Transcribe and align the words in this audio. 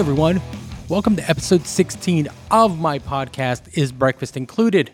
Everyone, 0.00 0.40
welcome 0.88 1.14
to 1.16 1.28
episode 1.28 1.66
16 1.66 2.28
of 2.50 2.80
my 2.80 2.98
podcast, 2.98 3.76
Is 3.76 3.92
Breakfast 3.92 4.34
Included? 4.34 4.92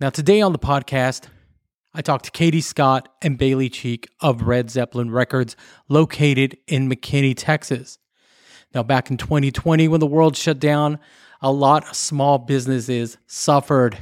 Now, 0.00 0.10
today 0.10 0.40
on 0.42 0.52
the 0.52 0.60
podcast, 0.60 1.26
I 1.92 2.00
talked 2.00 2.26
to 2.26 2.30
Katie 2.30 2.60
Scott 2.60 3.08
and 3.20 3.36
Bayleigh 3.36 3.72
Cheek 3.72 4.08
of 4.20 4.42
Red 4.42 4.70
Zeppelin 4.70 5.10
Records, 5.10 5.56
located 5.88 6.56
in 6.68 6.88
McKinney, 6.88 7.34
Texas. 7.36 7.98
Now, 8.72 8.84
back 8.84 9.10
in 9.10 9.16
2020, 9.16 9.88
when 9.88 9.98
the 9.98 10.06
world 10.06 10.36
shut 10.36 10.60
down, 10.60 11.00
a 11.42 11.50
lot 11.50 11.82
of 11.90 11.96
small 11.96 12.38
businesses 12.38 13.18
suffered. 13.26 13.98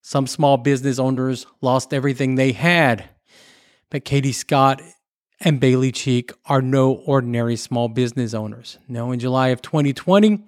Some 0.00 0.28
small 0.28 0.58
business 0.58 1.00
owners 1.00 1.44
lost 1.60 1.92
everything 1.92 2.36
they 2.36 2.52
had. 2.52 3.08
But 3.90 4.04
Katie 4.04 4.30
Scott 4.30 4.80
and 5.44 5.60
Bayleigh 5.60 5.92
Cheek 5.92 6.32
are 6.46 6.62
no 6.62 6.92
ordinary 6.92 7.56
small 7.56 7.88
business 7.88 8.32
owners. 8.32 8.78
Now, 8.88 9.10
in 9.10 9.18
July 9.18 9.48
of 9.48 9.60
2020, 9.62 10.42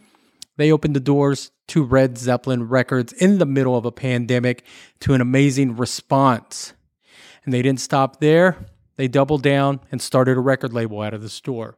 they 0.57 0.71
opened 0.71 0.95
the 0.95 1.01
doors 1.01 1.51
to 1.69 1.83
Red 1.83 2.17
Zeppelin 2.17 2.69
Records 2.69 3.13
in 3.13 3.39
the 3.39 3.47
middle 3.47 3.77
of 3.77 3.85
a 3.85 3.93
pandemic 3.93 4.65
to 5.01 5.15
an 5.15 5.21
amazing 5.21 5.77
response. 5.77 6.75
And 7.45 7.53
they 7.53 7.63
didn't 7.63 7.81
stop 7.81 8.21
there. 8.21 8.57
They 8.97 9.09
doubled 9.09 9.43
down 9.43 9.81
and 9.91 10.01
started 10.01 10.37
a 10.37 10.41
record 10.41 10.73
label 10.73 11.01
out 11.01 11.15
of 11.15 11.23
the 11.23 11.29
store. 11.29 11.77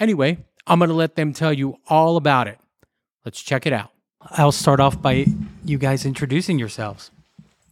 Anyway, 0.00 0.44
I'm 0.66 0.80
going 0.80 0.88
to 0.88 0.94
let 0.94 1.14
them 1.14 1.32
tell 1.32 1.52
you 1.52 1.76
all 1.88 2.16
about 2.16 2.48
it. 2.48 2.58
Let's 3.24 3.40
check 3.40 3.66
it 3.66 3.72
out. 3.72 3.92
I'll 4.20 4.52
start 4.52 4.80
off 4.80 5.00
by 5.00 5.26
you 5.64 5.78
guys 5.78 6.04
introducing 6.04 6.58
yourselves. 6.58 7.12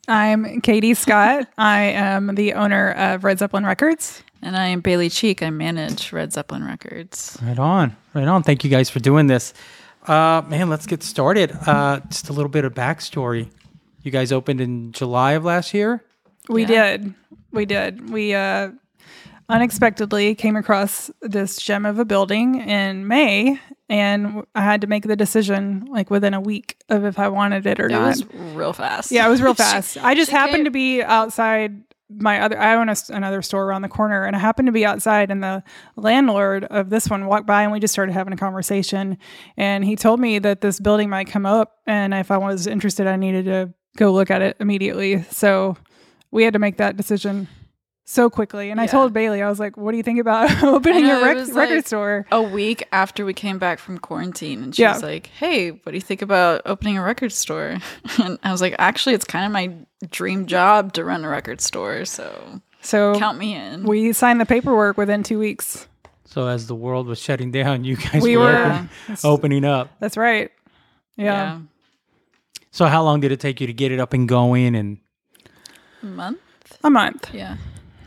I'm 0.07 0.61
Katie 0.61 0.95
Scott. 0.95 1.49
I 1.59 1.81
am 1.81 2.35
the 2.35 2.53
owner 2.53 2.93
of 2.93 3.25
Red 3.25 3.39
Zeppelin 3.39 3.65
Records. 3.65 4.23
And 4.45 4.57
I 4.59 4.67
am 4.67 4.83
Bayleigh 4.83 5.11
Cheek. 5.11 5.43
I 5.43 5.49
manage 5.49 6.13
Red 6.13 6.33
Zeppelin 6.33 6.65
Records. 6.67 7.39
Right 7.43 7.59
on. 7.59 7.97
Right 8.13 8.29
on. 8.29 8.43
Thank 8.43 8.63
you 8.63 8.69
guys 8.71 8.91
for 8.91 9.01
doing 9.01 9.27
this. 9.27 9.55
Uh, 10.07 10.43
man, 10.49 10.69
let's 10.69 10.85
get 10.87 11.03
started. 11.03 11.51
Uh, 11.67 12.01
just 12.11 12.29
a 12.29 12.33
little 12.35 12.51
bit 12.51 12.67
of 12.67 12.75
backstory. 12.75 13.49
You 14.03 14.11
guys 14.11 14.33
opened 14.33 14.61
in 14.61 14.93
July 14.93 15.33
of 15.33 15.45
last 15.47 15.73
year. 15.73 16.05
We 16.51 16.63
Yeah. 16.67 16.99
did. 16.99 17.15
We 17.53 17.65
did. 17.65 18.11
We 18.11 18.35
uh, 18.35 18.73
unexpectedly 19.49 20.35
came 20.35 20.57
across 20.57 21.11
this 21.23 21.57
gem 21.57 21.87
of 21.87 21.99
a 21.99 22.05
building 22.05 22.57
in 22.61 23.07
May, 23.09 23.59
and 23.89 24.45
I 24.55 24.63
had 24.63 24.81
to 24.83 24.87
make 24.87 25.05
the 25.07 25.17
decision 25.17 25.87
like 25.91 26.11
within 26.11 26.35
a 26.35 26.41
week 26.41 26.77
of 26.91 27.05
if 27.07 27.19
I 27.19 27.29
wanted 27.29 27.67
it 27.67 27.81
or 27.81 27.87
It 27.87 27.93
not. 27.93 28.19
It 28.21 28.31
was 28.35 28.55
real 28.55 28.73
fast. 28.75 29.11
yeah, 29.11 29.27
it 29.27 29.31
was 29.31 29.41
real 29.41 29.55
She- 29.55 29.63
fast. 29.63 29.97
I 30.03 30.15
just 30.15 30.31
happened 30.31 30.57
came- 30.57 30.65
to 30.67 30.71
be 30.71 31.03
outside 31.03 31.81
my 32.11 32.41
other 32.41 32.59
I 32.59 32.75
own 32.75 32.89
a, 32.89 32.97
another 33.09 33.43
store 33.43 33.65
around 33.65 33.83
the 33.83 33.89
corner 33.89 34.25
and 34.25 34.37
I 34.37 34.39
happened 34.39 34.67
to 34.67 34.73
be 34.73 34.85
outside 34.85 35.31
and 35.31 35.43
the 35.43 35.63
landlord 35.97 36.65
of 36.65 36.91
this 36.91 37.09
one 37.09 37.27
walked 37.27 37.47
by 37.47 37.63
and 37.63 37.73
we 37.73 37.81
just 37.81 37.93
started 37.93 38.13
having 38.13 38.33
a 38.33 38.37
conversation 38.37 39.19
and 39.57 39.85
he 39.85 39.97
told 39.97 40.21
me 40.21 40.39
that 40.39 40.61
this 40.61 40.81
building 40.81 41.09
might 41.09 41.29
come 41.29 41.47
up 41.47 41.79
and 41.87 42.13
if 42.13 42.31
I 42.31 42.37
was 42.37 42.67
interested 42.67 43.07
I 43.07 43.17
needed 43.17 43.47
to 43.47 43.73
go 43.97 44.13
look 44.13 44.31
at 44.31 44.43
it 44.43 44.57
immediately. 44.61 45.23
So 45.31 45.77
we 46.31 46.45
had 46.45 46.53
to 46.55 46.59
make 46.59 46.77
that 46.79 46.97
decision 46.97 47.49
so 48.05 48.29
quickly. 48.31 48.71
And 48.71 48.81
I 48.81 48.87
told 48.87 49.13
Bayleigh, 49.13 49.43
I 49.45 49.49
was 49.49 49.59
like, 49.59 49.77
"What 49.77 49.91
do 49.93 49.97
you 49.97 50.03
think 50.03 50.21
about 50.21 50.63
opening 50.63 51.05
know, 51.05 51.23
a 51.23 51.25
rec- 51.25 51.49
record 51.55 51.77
like- 51.77 51.87
store?" 51.87 52.27
a 52.31 52.43
week 52.43 52.87
after 52.93 53.25
we 53.25 53.33
came 53.35 53.59
back 53.59 53.79
from 53.79 53.99
quarantine, 53.99 54.63
and 54.63 54.75
she 54.75 54.83
Yeah. 54.83 54.93
was 54.95 55.03
like, 55.03 55.27
"Hey, 55.29 55.71
what 55.71 55.91
do 55.93 55.95
you 55.97 56.01
think 56.03 56.23
about 56.23 56.63
opening 56.67 56.99
a 56.99 57.03
record 57.03 57.33
store?" 57.33 57.79
And 58.23 58.39
I 58.43 58.53
was 58.53 58.61
like, 58.61 58.75
"Actually, 58.79 59.15
it's 59.15 59.25
kind 59.25 59.45
of 59.47 59.53
my 59.53 59.73
dream 60.11 60.47
job 60.47 60.93
to 60.95 61.05
run 61.05 61.25
a 61.25 61.29
record 61.29 61.61
store, 61.61 62.05
so 62.05 62.61
So 62.83 63.15
count 63.19 63.39
me 63.39 63.55
in." 63.55 63.85
we 63.85 64.13
signed 64.13 64.41
the 64.41 64.47
paperwork 64.47 64.97
within 64.99 65.23
2 65.23 65.39
weeks. 65.39 65.89
So 66.27 66.49
as 66.49 66.67
the 66.67 66.75
world 66.75 67.07
was 67.07 67.21
shutting 67.21 67.53
down, 67.53 67.85
you 67.85 67.97
guys 67.97 68.21
We 68.23 68.37
were, 68.37 68.45
were 68.45 68.65
open- 68.65 68.89
opening 69.23 69.65
up. 69.65 69.91
That's 70.01 70.17
right. 70.17 70.51
yeah. 71.17 71.25
yeah, 71.25 71.59
So 72.73 72.87
how 72.87 73.05
long 73.05 73.21
did 73.21 73.31
it 73.31 73.39
take 73.39 73.61
you 73.61 73.69
to 73.69 73.73
get 73.73 73.93
it 73.93 74.01
up 74.01 74.13
and 74.13 74.29
going? 74.29 74.75
And 74.75 74.99
a 76.03 76.07
month. 76.07 76.39
A 76.83 76.91
month. 76.91 77.33
Yeah, 77.33 77.57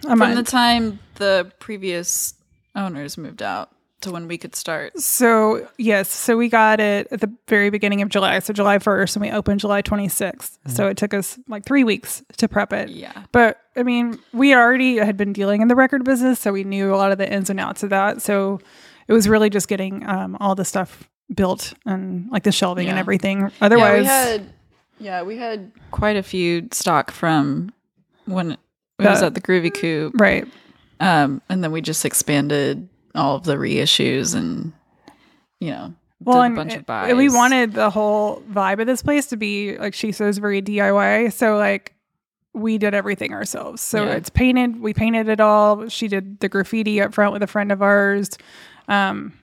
A 0.07 0.11
from 0.11 0.19
month. 0.19 0.35
the 0.35 0.43
time 0.43 0.99
the 1.15 1.51
previous 1.59 2.33
owners 2.75 3.17
moved 3.17 3.41
out 3.41 3.71
to 4.01 4.11
when 4.11 4.27
we 4.27 4.37
could 4.37 4.55
start. 4.55 4.99
So 4.99 5.67
yes, 5.77 6.09
so 6.09 6.37
we 6.37 6.49
got 6.49 6.79
it 6.79 7.07
at 7.11 7.19
the 7.19 7.31
very 7.47 7.69
beginning 7.71 8.01
of 8.03 8.09
July, 8.09 8.37
so 8.39 8.53
July 8.53 8.77
first, 8.79 9.15
and 9.15 9.25
we 9.25 9.31
opened 9.31 9.59
July 9.59 9.81
twenty 9.81 10.07
sixth. 10.07 10.59
So 10.67 10.87
it 10.87 10.97
took 10.97 11.13
us 11.13 11.39
like 11.47 11.65
three 11.65 11.83
weeks 11.83 12.23
to 12.37 12.47
prep 12.47 12.73
it. 12.73 12.89
Yeah, 12.89 13.23
But 13.31 13.59
I 13.75 13.83
mean, 13.83 14.19
we 14.33 14.53
already 14.53 14.97
had 14.97 15.17
been 15.17 15.33
dealing 15.33 15.61
in 15.61 15.67
the 15.67 15.75
record 15.75 16.03
business, 16.03 16.39
so 16.39 16.51
we 16.51 16.63
knew 16.63 16.93
a 16.93 16.97
lot 16.97 17.11
of 17.11 17.17
the 17.17 17.31
ins 17.31 17.49
and 17.49 17.59
outs 17.59 17.81
of 17.83 17.89
that. 17.89 18.21
So 18.21 18.59
it 19.07 19.13
was 19.13 19.27
really 19.27 19.49
just 19.49 19.67
getting 19.67 20.07
um, 20.07 20.37
all 20.39 20.53
the 20.53 20.65
stuff 20.65 21.09
built 21.33 21.73
and 21.85 22.29
like 22.29 22.43
the 22.43 22.51
shelving 22.51 22.87
and 22.89 22.99
everything. 22.99 23.51
Otherwise, 23.61 24.05
yeah, 24.05 24.25
we 24.25 24.31
had 24.31 24.53
yeah 24.99 25.21
we 25.23 25.37
had 25.37 25.71
quite 25.91 26.17
a 26.17 26.23
few 26.23 26.67
stock 26.71 27.09
from 27.09 27.73
when 28.25 28.57
it 28.99 29.05
was 29.05 29.21
at 29.23 29.33
the 29.35 29.41
Groovy 29.41 29.73
Coop, 29.73 30.13
right. 30.19 30.45
um, 30.99 31.41
and 31.49 31.63
then 31.63 31.71
we 31.71 31.81
just 31.81 32.03
expanded 32.05 32.87
all 33.15 33.35
of 33.35 33.43
the 33.43 33.55
reissues 33.55 34.35
and 34.35 34.73
you 35.59 35.71
know 35.71 35.93
Well, 36.23 36.41
did 36.43 36.51
a 36.51 36.55
bunch 36.55 36.73
of 36.73 36.79
it- 36.81 36.85
buys. 36.85 37.15
we 37.15 37.29
wanted 37.29 37.73
the 37.73 37.89
whole 37.89 38.41
vibe 38.51 38.79
of 38.79 38.87
this 38.87 39.01
place 39.01 39.27
to 39.27 39.37
be 39.37 39.77
like 39.77 39.93
she 39.93 40.11
says, 40.11 40.37
very 40.37 40.61
DIY. 40.61 41.31
So 41.33 41.57
like 41.57 41.93
we 42.53 42.77
did 42.79 42.93
everything 42.95 43.33
ourselves. 43.33 43.81
So 43.81 44.03
Yeah. 44.05 44.13
it's 44.13 44.29
painted. 44.29 44.79
We 44.81 44.93
painted 44.93 45.29
it 45.29 45.39
all. 45.39 45.87
She 45.89 46.07
did 46.07 46.39
the 46.39 46.49
graffiti 46.49 46.99
up 47.01 47.13
front 47.13 47.33
with 47.33 47.43
a 47.43 47.47
friend 47.47 47.71
of 47.71 47.81
ours. 47.83 48.29
Um, 48.87 49.33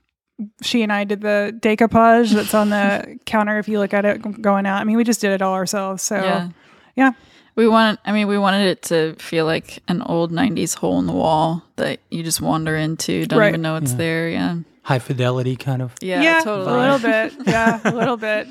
she 0.63 0.83
and 0.83 0.93
I 0.93 1.05
did 1.05 1.21
the 1.21 1.57
decoupage 1.63 2.33
that's 2.33 2.55
on 2.55 2.71
the 2.71 3.19
counter. 3.25 3.59
If 3.59 3.69
you 3.69 3.79
look 3.79 3.95
at 3.95 4.05
it 4.05 4.43
going 4.43 4.67
out, 4.67 4.81
I 4.81 4.85
mean, 4.85 4.97
we 4.97 5.05
just 5.05 5.21
did 5.21 5.31
it 5.33 5.43
all 5.43 5.55
ourselves. 5.55 6.03
So 6.03 6.17
yeah 6.17 6.49
yeah. 6.97 7.13
We 7.57 7.69
wanted. 7.69 7.99
I 8.05 8.13
mean, 8.13 8.27
we 8.29 8.39
wanted 8.39 8.67
it 8.67 8.83
to 8.85 9.15
feel 9.17 9.45
like 9.47 9.83
an 9.89 10.03
old 10.03 10.33
'90s 10.33 10.75
hole 10.77 10.99
in 10.99 11.07
the 11.07 11.13
wall 11.13 11.63
that 11.77 12.01
you 12.11 12.23
just 12.23 12.41
wander 12.41 12.77
into, 12.77 13.27
don't 13.27 13.39
Right. 13.39 13.49
even 13.49 13.63
know 13.63 13.77
it's 13.77 13.93
Yeah. 13.93 13.97
there. 13.99 14.29
Yeah, 14.29 14.57
high 14.83 14.99
fidelity 14.99 15.57
kind 15.57 15.83
of. 15.83 15.95
yeah, 16.01 16.41
totally. 16.43 16.75
a 16.75 16.79
little 16.81 16.99
bit. 17.11 17.33
Yeah, 17.47 17.81
a 17.85 17.91
little 17.95 18.17
bit. 18.17 18.49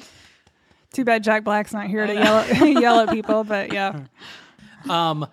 Too 0.94 1.04
bad 1.04 1.24
Jack 1.24 1.44
Black's 1.44 1.74
not 1.74 1.88
here 1.88 2.06
to 2.06 2.14
yell 2.14 2.38
at, 2.38 2.58
yell 2.82 3.00
at 3.00 3.10
people, 3.10 3.44
but 3.44 3.74
yeah. 3.74 4.02
Um, 4.90 5.26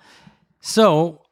so 0.60 1.22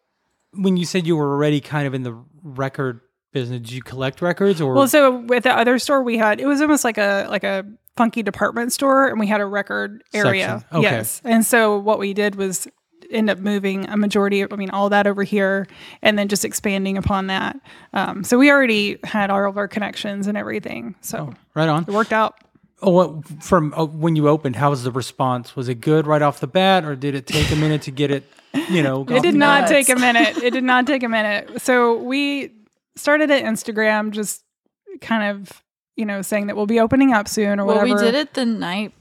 when 0.52 0.76
you 0.76 0.84
said 0.84 1.06
you 1.06 1.16
were 1.16 1.30
already 1.32 1.60
kind 1.60 1.86
of 1.86 1.94
in 1.94 2.02
the 2.02 2.16
record 2.42 3.00
business, 3.32 3.60
did 3.60 3.72
you 3.72 3.82
collect 3.82 4.20
records 4.22 4.60
or? 4.60 4.74
Well, 4.74 4.88
so 4.88 5.18
with 5.20 5.44
the 5.44 5.56
other 5.56 5.78
store 5.78 6.02
we 6.02 6.18
had, 6.18 6.40
it 6.40 6.46
was 6.46 6.60
almost 6.60 6.84
like 6.84 6.98
a 6.98 7.26
like 7.30 7.44
a 7.44 7.64
funky 7.98 8.22
department 8.22 8.72
store, 8.72 9.08
and 9.08 9.18
we 9.20 9.26
had 9.26 9.40
a 9.40 9.46
record 9.46 10.02
area. 10.14 10.64
Okay. 10.72 10.82
Yes, 10.82 11.20
and 11.24 11.44
so 11.44 11.76
what 11.78 11.98
we 11.98 12.14
did 12.14 12.36
was 12.36 12.66
end 13.10 13.28
up 13.30 13.38
moving 13.38 13.88
a 13.88 13.96
majority 13.96 14.40
of, 14.42 14.52
I 14.52 14.56
mean, 14.56 14.70
all 14.70 14.88
that 14.90 15.06
over 15.06 15.22
here, 15.24 15.66
and 16.02 16.18
then 16.18 16.28
just 16.28 16.44
expanding 16.44 16.96
upon 16.96 17.26
that. 17.28 17.58
Um, 17.92 18.22
so 18.22 18.38
we 18.38 18.50
already 18.50 18.98
had 19.04 19.30
all 19.30 19.48
of 19.48 19.56
our 19.56 19.66
connections 19.68 20.26
and 20.26 20.36
everything, 20.38 20.94
so 21.00 21.32
right 21.54 21.68
on. 21.68 21.82
it 21.82 21.90
worked 21.90 22.12
out. 22.12 22.36
Oh, 22.80 23.22
from 23.40 23.74
uh, 23.74 23.84
when 23.86 24.14
you 24.14 24.28
opened, 24.28 24.54
how 24.56 24.70
was 24.70 24.84
the 24.84 24.92
response? 24.92 25.56
Was 25.56 25.68
it 25.68 25.80
good 25.80 26.06
right 26.06 26.22
off 26.22 26.38
the 26.38 26.46
bat, 26.46 26.84
or 26.84 26.94
did 26.94 27.14
it 27.16 27.26
take 27.26 27.50
a 27.50 27.56
minute 27.56 27.82
to 27.82 27.90
get 27.90 28.10
it? 28.12 28.24
You 28.70 28.82
know, 28.84 29.04
It 29.08 29.22
did 29.22 29.34
not 29.34 29.62
nuts. 29.62 29.72
take 29.72 29.88
a 29.88 29.96
minute. 29.98 30.36
It 30.38 30.52
did 30.52 30.64
not 30.64 30.86
take 30.86 31.02
a 31.02 31.08
minute. 31.08 31.60
So 31.60 31.96
we 31.98 32.52
started 32.94 33.30
at 33.32 33.42
Instagram, 33.42 34.12
just 34.12 34.44
kind 35.00 35.24
of 35.24 35.62
you 35.98 36.06
know 36.06 36.22
saying 36.22 36.46
that 36.46 36.56
we'll 36.56 36.66
be 36.66 36.80
opening 36.80 37.12
up 37.12 37.28
soon 37.28 37.60
or 37.60 37.64
well, 37.64 37.78
whatever. 37.78 37.96
we 37.96 38.00
did 38.00 38.14
it 38.14 38.34
the 38.34 38.46
night. 38.46 38.92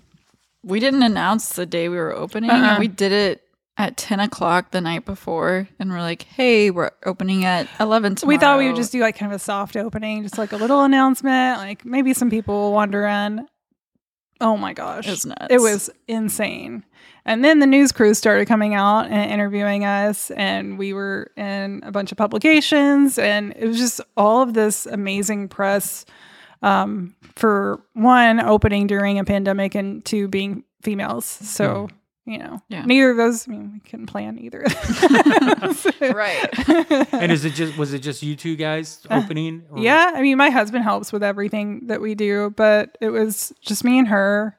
We 0.63 0.79
didn't 0.79 1.03
announce 1.03 1.49
the 1.49 1.65
day 1.65 1.88
we 1.88 1.95
were 1.95 2.13
opening. 2.13 2.49
Uh-uh. 2.49 2.77
We 2.79 2.88
did 2.88 3.11
it 3.11 3.44
at 3.77 3.95
10 3.95 4.19
o'clock 4.19 4.71
the 4.71 4.81
night 4.81 5.05
before, 5.05 5.69
and 5.79 5.91
we're 5.91 6.01
like, 6.01 6.23
"Hey, 6.23 6.71
we're 6.71 6.89
opening 7.05 7.45
at 7.45 7.69
11 7.79 8.15
tomorrow." 8.15 8.35
We 8.35 8.39
thought 8.39 8.57
we 8.57 8.67
would 8.67 8.75
just 8.75 8.91
do 8.91 8.99
like 8.99 9.15
kind 9.15 9.31
of 9.31 9.35
a 9.35 9.39
soft 9.39 9.77
opening, 9.77 10.23
just 10.23 10.38
like 10.38 10.51
a 10.51 10.57
little 10.57 10.81
announcement. 10.83 11.59
Like 11.59 11.85
maybe 11.85 12.13
some 12.13 12.31
people 12.31 12.55
will 12.55 12.73
wander 12.73 13.05
in. 13.05 13.47
Oh 14.41 14.57
my 14.57 14.73
gosh. 14.73 15.07
It 15.07 15.11
was 15.11 15.25
nuts. 15.25 15.47
It 15.49 15.61
was 15.61 15.89
insane. 16.07 16.83
And 17.25 17.44
then 17.44 17.59
the 17.59 17.67
news 17.67 17.91
crews 17.91 18.17
started 18.17 18.47
coming 18.47 18.73
out 18.73 19.07
and 19.07 19.31
interviewing 19.31 19.83
us, 19.83 20.31
and 20.31 20.77
we 20.77 20.94
were 20.94 21.31
in 21.35 21.81
a 21.83 21.91
bunch 21.91 22.11
of 22.11 22.17
publications, 22.17 23.19
and 23.19 23.53
it 23.57 23.67
was 23.67 23.77
just 23.77 23.99
all 24.15 24.41
of 24.41 24.53
this 24.53 24.85
amazing 24.85 25.49
press 25.49 26.05
um, 26.62 27.15
for 27.36 27.83
one, 27.94 28.39
opening 28.39 28.88
during 28.88 29.19
a 29.19 29.24
pandemic, 29.24 29.75
and 29.75 30.04
two, 30.06 30.27
being 30.27 30.63
females. 30.81 31.25
So, 31.25 31.88
you 32.25 32.38
know, 32.39 32.62
Yeah. 32.69 32.83
neither 32.86 33.12
of 33.12 33.18
those, 33.18 33.48
I 33.48 33.51
mean, 33.51 33.71
we 33.74 33.80
couldn't 33.89 34.07
plan 34.07 34.38
either. 34.39 34.63
right. 36.01 36.48
And 37.13 37.31
is 37.31 37.45
it 37.45 37.54
just 37.54 37.77
was 37.77 37.94
it 37.94 38.00
just 38.00 38.21
you 38.24 38.36
two 38.36 38.56
guys 38.56 39.06
opening? 39.09 39.63
or- 39.71 39.77
Uh, 39.77 39.81
Yeah, 39.81 40.12
I 40.13 40.21
mean, 40.21 40.38
my 40.38 40.50
husband 40.50 40.83
helps 40.83 41.12
with 41.13 41.24
everything 41.24 41.88
that 41.88 42.01
we 42.01 42.15
do, 42.15 42.54
but 42.56 42.98
it 43.01 43.09
was 43.09 43.54
just 43.62 43.83
me 43.83 43.98
and 44.00 44.07
her, 44.09 44.57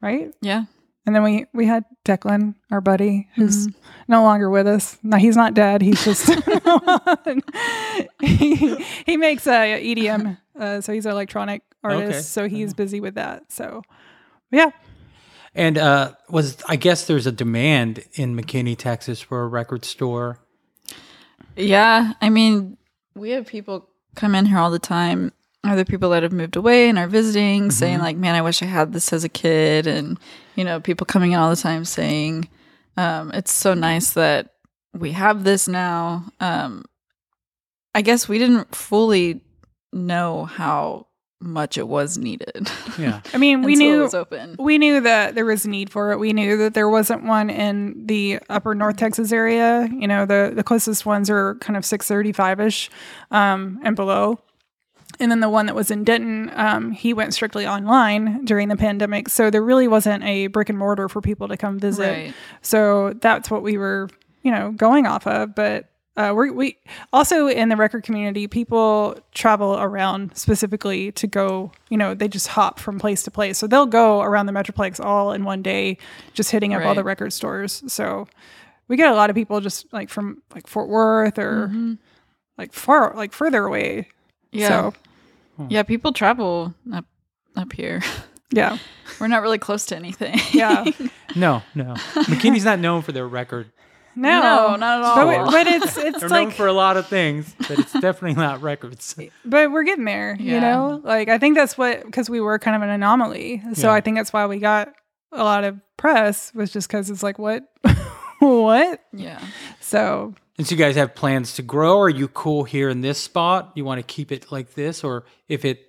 right? 0.00 0.32
Yeah. 0.40 0.64
And 1.04 1.14
then 1.16 1.24
we 1.24 1.46
we 1.52 1.66
had 1.66 1.84
Declan, 2.04 2.54
our 2.70 2.80
buddy, 2.80 3.28
who's 3.34 3.66
no 4.06 4.22
longer 4.22 4.48
with 4.48 4.68
us. 4.68 4.96
No, 5.02 5.16
he's 5.16 5.36
not 5.36 5.52
dead. 5.54 5.82
He's 5.82 6.04
just 6.04 6.30
he, 8.20 8.76
he 9.06 9.16
makes 9.16 9.46
a 9.46 9.82
EDM 9.94 10.38
Uh, 10.58 10.80
so 10.80 10.92
he's 10.92 11.06
an 11.06 11.12
electronic 11.12 11.62
artist. 11.82 12.10
Okay. 12.10 12.20
So 12.20 12.48
he's 12.48 12.74
busy 12.74 13.00
with 13.00 13.14
that. 13.14 13.50
So 13.50 13.82
yeah. 14.50 14.70
And 15.54 15.76
uh, 15.76 16.12
was 16.28 16.56
I 16.68 16.76
guess 16.76 17.06
there's 17.06 17.26
a 17.26 17.32
demand 17.32 18.04
in 18.14 18.34
McKinney, 18.36 18.76
Texas, 18.76 19.20
for 19.20 19.42
a 19.42 19.46
record 19.46 19.84
store. 19.84 20.38
Yeah, 21.56 22.14
I 22.22 22.30
mean, 22.30 22.78
we 23.14 23.30
have 23.30 23.46
people 23.46 23.88
come 24.14 24.34
in 24.34 24.46
here 24.46 24.58
all 24.58 24.70
the 24.70 24.78
time. 24.78 25.32
Other 25.64 25.84
people 25.84 26.10
that 26.10 26.22
have 26.22 26.32
moved 26.32 26.56
away 26.56 26.88
and 26.88 26.98
are 26.98 27.06
visiting, 27.06 27.70
saying 27.70 27.98
like, 27.98 28.16
"Man, 28.16 28.34
I 28.34 28.42
wish 28.42 28.62
I 28.62 28.66
had 28.66 28.92
this 28.92 29.12
as 29.12 29.24
a 29.24 29.28
kid," 29.28 29.86
and 29.86 30.18
you 30.56 30.64
know, 30.64 30.80
people 30.80 31.04
coming 31.04 31.32
in 31.32 31.38
all 31.38 31.50
the 31.50 31.56
time 31.56 31.84
saying, 31.84 32.48
um, 32.96 33.30
"It's 33.32 33.52
so 33.52 33.74
nice 33.74 34.12
that 34.12 34.54
we 34.94 35.12
have 35.12 35.44
this 35.44 35.68
now." 35.68 36.24
Um, 36.40 36.86
I 37.94 38.00
guess 38.00 38.26
we 38.26 38.38
didn't 38.38 38.74
fully 38.74 39.42
know 39.92 40.44
how 40.44 41.06
much 41.42 41.76
it 41.76 41.88
was 41.88 42.16
needed. 42.16 42.70
Yeah. 42.98 43.20
I 43.34 43.38
mean, 43.38 43.62
we 43.62 43.72
until 43.74 43.86
it 43.86 43.90
knew 43.90 44.02
was 44.02 44.14
open. 44.14 44.56
we 44.58 44.78
knew 44.78 45.00
that 45.00 45.34
there 45.34 45.44
was 45.44 45.64
a 45.64 45.68
need 45.68 45.90
for 45.90 46.12
it. 46.12 46.18
We 46.18 46.32
knew 46.32 46.56
that 46.58 46.74
there 46.74 46.88
wasn't 46.88 47.24
one 47.24 47.50
in 47.50 48.06
the 48.06 48.38
upper 48.48 48.74
North 48.74 48.96
Texas 48.96 49.32
area. 49.32 49.88
You 49.90 50.06
know, 50.06 50.24
the 50.24 50.52
the 50.54 50.62
closest 50.62 51.04
ones 51.04 51.28
are 51.30 51.56
kind 51.56 51.76
of 51.76 51.84
six 51.84 52.06
thirty 52.06 52.32
five 52.32 52.60
ish 52.60 52.90
um, 53.30 53.80
and 53.82 53.96
below. 53.96 54.38
And 55.20 55.30
then 55.30 55.40
the 55.40 55.50
one 55.50 55.66
that 55.66 55.74
was 55.74 55.90
in 55.90 56.04
Denton, 56.04 56.50
um, 56.54 56.90
he 56.90 57.12
went 57.12 57.34
strictly 57.34 57.66
online 57.66 58.44
during 58.44 58.68
the 58.68 58.76
pandemic. 58.76 59.28
So 59.28 59.50
there 59.50 59.62
really 59.62 59.86
wasn't 59.86 60.24
a 60.24 60.46
brick 60.46 60.70
and 60.70 60.78
mortar 60.78 61.08
for 61.08 61.20
people 61.20 61.48
to 61.48 61.56
come 61.56 61.78
visit. 61.78 62.10
Right. 62.10 62.34
So 62.62 63.12
that's 63.20 63.50
what 63.50 63.62
we 63.62 63.76
were, 63.76 64.08
you 64.42 64.50
know, 64.50 64.72
going 64.72 65.06
off 65.06 65.26
of. 65.26 65.54
But 65.54 65.91
uh, 66.16 66.34
we 66.36 66.50
we 66.50 66.78
also 67.12 67.46
in 67.48 67.68
the 67.70 67.76
record 67.76 68.02
community, 68.02 68.46
people 68.46 69.18
travel 69.32 69.78
around 69.78 70.36
specifically 70.36 71.10
to 71.12 71.26
go. 71.26 71.72
You 71.88 71.96
know, 71.96 72.14
they 72.14 72.28
just 72.28 72.48
hop 72.48 72.78
from 72.78 72.98
place 72.98 73.22
to 73.24 73.30
place. 73.30 73.58
So 73.58 73.66
they'll 73.66 73.86
go 73.86 74.20
around 74.20 74.46
the 74.46 74.52
metroplex 74.52 75.02
all 75.02 75.32
in 75.32 75.44
one 75.44 75.62
day, 75.62 75.96
just 76.34 76.50
hitting 76.50 76.74
up 76.74 76.84
all 76.84 76.94
the 76.94 77.04
record 77.04 77.32
stores. 77.32 77.82
So 77.86 78.28
we 78.88 78.96
get 78.96 79.10
a 79.10 79.14
lot 79.14 79.30
of 79.30 79.36
people 79.36 79.60
just 79.60 79.90
like 79.92 80.10
from 80.10 80.42
like 80.54 80.66
Fort 80.66 80.88
Worth 80.88 81.38
or 81.38 81.72
like 82.58 82.72
far 82.72 83.14
like 83.16 83.32
further 83.32 83.64
away. 83.64 84.08
Yeah. 84.50 84.68
So 84.68 84.94
Yeah, 85.70 85.82
people 85.82 86.12
travel 86.12 86.74
up 86.92 87.06
up 87.56 87.72
here. 87.72 88.02
yeah, 88.50 88.76
We're 89.18 89.28
not 89.28 89.40
really 89.40 89.58
close 89.58 89.86
to 89.86 89.96
anything. 89.96 90.38
yeah. 90.52 90.84
No, 91.34 91.62
no. 91.74 91.94
McKinney's 92.28 92.66
not 92.66 92.78
known 92.78 93.00
for 93.00 93.12
their 93.12 93.26
record. 93.26 93.72
No, 94.14 94.40
No, 94.40 94.76
not 94.76 94.98
at 94.98 95.04
all. 95.04 95.50
but 95.50 95.66
it's 95.66 95.96
it's 95.96 96.20
They're 96.20 96.28
known 96.28 96.50
for 96.50 96.66
a 96.66 96.72
lot 96.72 96.96
of 96.96 97.06
things, 97.06 97.54
but 97.58 97.78
it's 97.78 97.92
definitely 97.92 98.34
not 98.34 98.60
records. 98.62 99.14
but 99.44 99.70
we're 99.72 99.84
getting 99.84 100.04
there 100.04 100.36
you 100.38 100.52
Yeah. 100.54 100.60
know 100.60 101.00
like 101.04 101.28
i 101.28 101.38
think 101.38 101.56
that's 101.56 101.76
what 101.78 102.04
because 102.04 102.28
we 102.28 102.40
were 102.40 102.58
kind 102.58 102.76
of 102.76 102.82
an 102.82 102.90
anomaly 102.90 103.62
so 103.74 103.88
Yeah. 103.88 103.94
i 103.94 104.00
think 104.00 104.16
that's 104.16 104.32
why 104.32 104.46
we 104.46 104.58
got 104.58 104.92
a 105.32 105.42
lot 105.44 105.64
of 105.64 105.80
press 105.96 106.52
was 106.54 106.70
just 106.72 106.88
because 106.88 107.08
it's 107.10 107.22
like 107.22 107.38
what 107.38 107.64
what 108.40 109.00
yeah. 109.12 109.40
so 109.80 110.34
And 110.58 110.66
so 110.66 110.74
you 110.74 110.78
guys 110.78 110.96
have 110.96 111.14
plans 111.14 111.54
to 111.54 111.62
grow? 111.62 111.98
Are 112.00 112.10
you 112.10 112.28
cool 112.28 112.64
here 112.64 112.88
in 112.90 113.00
this 113.00 113.18
spot? 113.18 113.72
You 113.74 113.84
want 113.86 113.98
to 113.98 114.02
keep 114.02 114.30
it 114.32 114.52
like 114.52 114.74
this, 114.74 115.02
or 115.04 115.24
if 115.48 115.64
it 115.64 115.80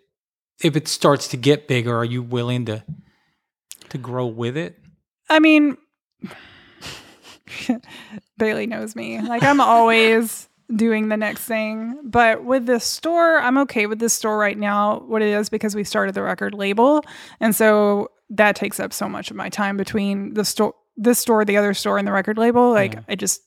if 0.63 0.75
it 0.77 0.87
starts 0.87 1.27
to 1.29 1.37
get 1.37 1.67
bigger, 1.67 1.93
are 1.97 2.05
you 2.05 2.21
willing 2.23 2.65
to 2.67 2.83
to 3.89 3.97
grow 3.97 4.25
with 4.27 4.55
it? 4.55 4.79
i 5.29 5.39
mean 5.39 5.77
bayleigh 8.39 8.67
knows 8.67 8.95
me. 8.95 9.21
Like 9.21 9.43
i'm 9.43 9.61
always 9.61 10.47
doing 10.73 11.09
the 11.09 11.17
next 11.17 11.41
thing. 11.45 11.99
But 12.03 12.43
with 12.43 12.65
this 12.65 12.83
store 12.85 13.37
i'm 13.39 13.57
okay 13.59 13.85
with 13.85 13.99
this 13.99 14.13
store 14.13 14.37
right 14.37 14.57
now 14.57 14.99
what 15.07 15.21
it 15.21 15.27
is 15.29 15.49
because 15.49 15.75
we 15.75 15.83
started 15.83 16.15
the 16.15 16.21
record 16.23 16.53
label. 16.53 17.03
And 17.39 17.55
so 17.55 18.09
that 18.29 18.55
takes 18.55 18.79
up 18.79 18.93
so 18.93 19.07
much 19.07 19.29
of 19.29 19.37
my 19.37 19.49
time 19.49 19.77
between 19.77 20.33
the 20.33 20.45
store 20.45 20.73
this 20.97 21.19
store 21.19 21.43
the 21.45 21.57
other 21.57 21.73
store 21.73 21.97
and 21.97 22.07
the 22.07 22.11
record 22.11 22.37
label. 22.37 22.71
Like 22.71 22.93
Yeah. 22.93 23.01
i 23.09 23.15
just 23.15 23.41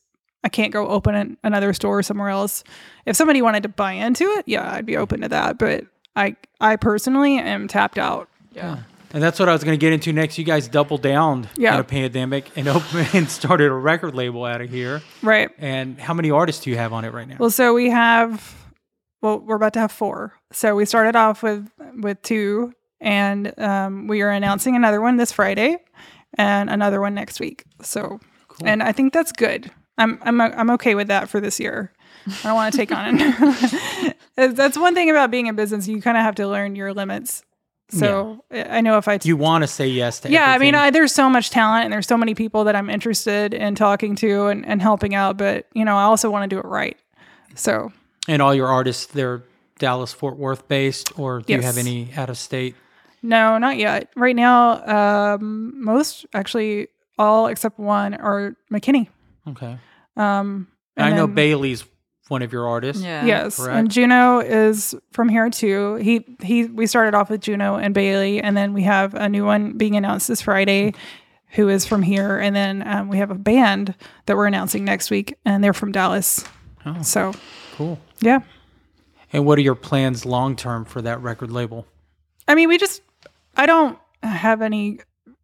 i 0.45 0.49
can't 0.49 0.73
go 0.73 0.87
open 0.89 1.15
an, 1.15 1.37
another 1.43 1.73
store 1.73 2.03
somewhere 2.03 2.29
else. 2.29 2.63
If 3.07 3.17
somebody 3.17 3.43
wanted 3.43 3.63
to 3.65 3.69
buy 3.69 3.93
into 3.93 4.25
it 4.33 4.45
yeah 4.47 4.73
i'd 4.73 4.87
be 4.87 4.97
open 4.97 5.21
to 5.23 5.29
that. 5.29 5.59
But 5.59 5.85
i 6.15 6.37
i 6.61 6.77
personally 6.77 7.39
am 7.39 7.67
tapped 7.69 7.99
out. 7.99 8.29
Yeah. 8.53 8.79
And 9.17 9.23
that's 9.23 9.41
what 9.41 9.49
I 9.49 9.53
was 9.55 9.65
going 9.65 9.73
to 9.73 9.81
get 9.81 9.95
into 9.95 10.13
next. 10.13 10.37
You 10.37 10.45
guys 10.45 10.69
doubled 10.69 11.01
down 11.01 11.49
Yeah. 11.57 11.73
in 11.73 11.81
a 11.81 11.85
pandemic 11.85 12.51
and 12.55 12.69
opened 12.77 13.09
and 13.15 13.31
started 13.31 13.69
a 13.71 13.73
record 13.73 14.15
label 14.15 14.45
out 14.45 14.61
of 14.61 14.69
here. 14.69 15.01
right 15.23 15.49
And 15.57 15.99
how 15.99 16.13
many 16.13 16.31
artists 16.31 16.63
do 16.65 16.69
you 16.71 16.77
have 16.77 16.93
on 16.93 17.07
it 17.07 17.15
right 17.15 17.27
now? 17.27 17.37
Well, 17.41 17.49
so 17.49 17.73
we 17.73 17.89
have, 17.89 18.55
well, 19.23 19.39
we're 19.39 19.57
about 19.57 19.73
to 19.73 19.79
have 19.79 19.91
four. 19.91 20.35
So 20.53 20.77
we 20.77 20.85
started 20.85 21.17
off 21.17 21.43
with 21.43 21.67
with 22.03 22.21
two, 22.21 22.75
and 23.01 23.59
um, 23.59 24.07
we 24.07 24.21
are 24.21 24.29
announcing 24.29 24.77
another 24.77 25.01
one 25.01 25.17
this 25.17 25.33
Friday, 25.33 25.79
and 26.37 26.69
another 26.69 27.01
one 27.01 27.15
next 27.15 27.41
week. 27.41 27.65
So, 27.81 28.21
and 28.65 28.83
I 28.83 28.93
think 28.93 29.15
that's 29.15 29.33
good. 29.33 29.71
I'm 29.97 30.19
I'm 30.25 30.43
I'm 30.43 30.69
okay 30.73 30.95
with 30.95 31.09
that 31.09 31.31
for 31.31 31.41
this 31.41 31.59
year. 31.59 31.91
I 32.27 32.49
don't 32.49 32.55
want 32.55 32.71
to 32.75 32.79
take 32.79 32.93
on 32.93 33.17
it. 33.19 34.17
that's 34.37 34.77
one 34.77 34.93
thing 34.95 35.09
about 35.09 35.31
being 35.31 35.47
in 35.47 35.57
business. 35.57 35.89
You 35.89 36.03
kind 36.03 36.19
of 36.19 36.23
have 36.23 36.35
to 36.35 36.47
learn 36.47 36.77
your 36.77 36.93
limits. 36.93 37.43
So 37.89 38.45
I 38.51 38.79
I 38.79 38.81
know 38.81 38.99
if 38.99 39.07
I 39.09 39.19
you 39.23 39.37
want 39.37 39.63
to 39.63 39.69
say 39.69 39.87
yes 39.87 40.21
to 40.21 40.31
yeah, 40.31 40.51
I 40.51 40.59
mean. 40.59 40.75
I, 40.75 40.91
there's 40.91 41.13
so 41.13 41.31
much 41.31 41.51
talent 41.51 41.85
and 41.85 41.93
there's 41.93 42.07
so 42.07 42.17
many 42.17 42.35
people 42.35 42.65
that 42.65 42.75
I'm 42.75 42.91
interested 42.91 43.55
in 43.55 43.75
talking 43.75 44.17
to 44.17 44.47
and, 44.47 44.67
and 44.67 44.83
helping 44.83 45.15
out, 45.15 45.37
but 45.37 45.67
you 45.73 45.85
know, 45.85 45.97
I 45.97 46.03
also 46.03 46.31
want 46.31 46.49
to 46.49 46.55
do 46.55 46.59
it 46.59 46.65
right. 46.65 46.97
So 47.55 47.93
and 48.29 48.43
all 48.43 48.55
your 48.55 48.67
artists, 48.67 49.07
they're 49.07 49.43
Dallas, 49.79 50.13
Fort 50.13 50.37
Worth 50.37 50.67
based, 50.69 51.19
or 51.19 51.41
do 51.41 51.53
you 51.53 51.63
have 51.63 51.79
any 51.79 52.11
out 52.17 52.31
of 52.31 52.39
state? 52.39 52.75
no, 53.23 53.59
not 53.59 53.77
yet. 53.77 54.11
Right 54.17 54.37
now, 54.37 55.35
um, 55.35 55.73
most 55.83 56.27
actually 56.35 56.89
all 57.19 57.47
except 57.47 57.79
one 57.79 58.15
are 58.15 58.57
McKinney. 58.73 59.09
Okay. 59.49 59.79
Um, 60.17 60.69
I 60.97 61.13
know 61.13 61.29
Bayleigh's 61.29 61.85
one 62.29 62.43
of 62.43 62.53
your 62.53 62.67
artists. 62.69 63.03
Yeah. 63.03 63.25
Yes, 63.25 63.57
Correct. 63.57 63.77
and 63.79 63.91
Juno 63.91 64.41
is 64.41 64.95
from 65.13 65.29
here 65.29 65.49
too. 65.51 65.95
He 65.97 66.25
he. 66.43 66.65
We 66.67 66.87
started 66.87 67.15
off 67.15 67.31
with 67.31 67.41
Juno 67.41 67.77
and 67.77 67.95
Bayleigh, 67.95 68.41
and 68.43 68.57
then 68.57 68.73
we 68.73 68.83
have 68.83 69.15
a 69.15 69.29
new 69.29 69.45
one 69.45 69.73
being 69.79 69.97
announced 69.97 70.29
this 70.29 70.43
Friday, 70.43 70.95
who 71.51 71.69
is 71.69 71.87
from 71.87 72.03
here, 72.03 72.39
and 72.39 72.55
then 72.55 72.87
um, 72.87 73.09
we 73.09 73.19
have 73.19 73.31
a 73.31 73.35
band 73.37 73.95
that 74.27 74.37
we're 74.37 74.47
announcing 74.47 74.85
next 74.85 75.11
week, 75.11 75.35
and 75.45 75.63
they're 75.63 75.73
from 75.73 75.93
Dallas. 75.93 76.45
Oh. 76.85 77.03
So 77.03 77.33
Cool. 77.77 77.99
yeah, 78.21 78.41
And 79.33 79.45
what 79.45 79.59
are 79.59 79.63
your 79.63 79.75
plans 79.75 80.25
long 80.25 80.57
term 80.57 80.85
for 80.85 81.03
that 81.03 81.21
record 81.21 81.51
label? 81.51 81.87
I 82.49 82.55
mean, 82.55 82.69
we 82.69 82.79
just 82.79 83.03
I 83.57 83.67
don't 83.67 83.99
have 84.23 84.63
any 84.63 85.01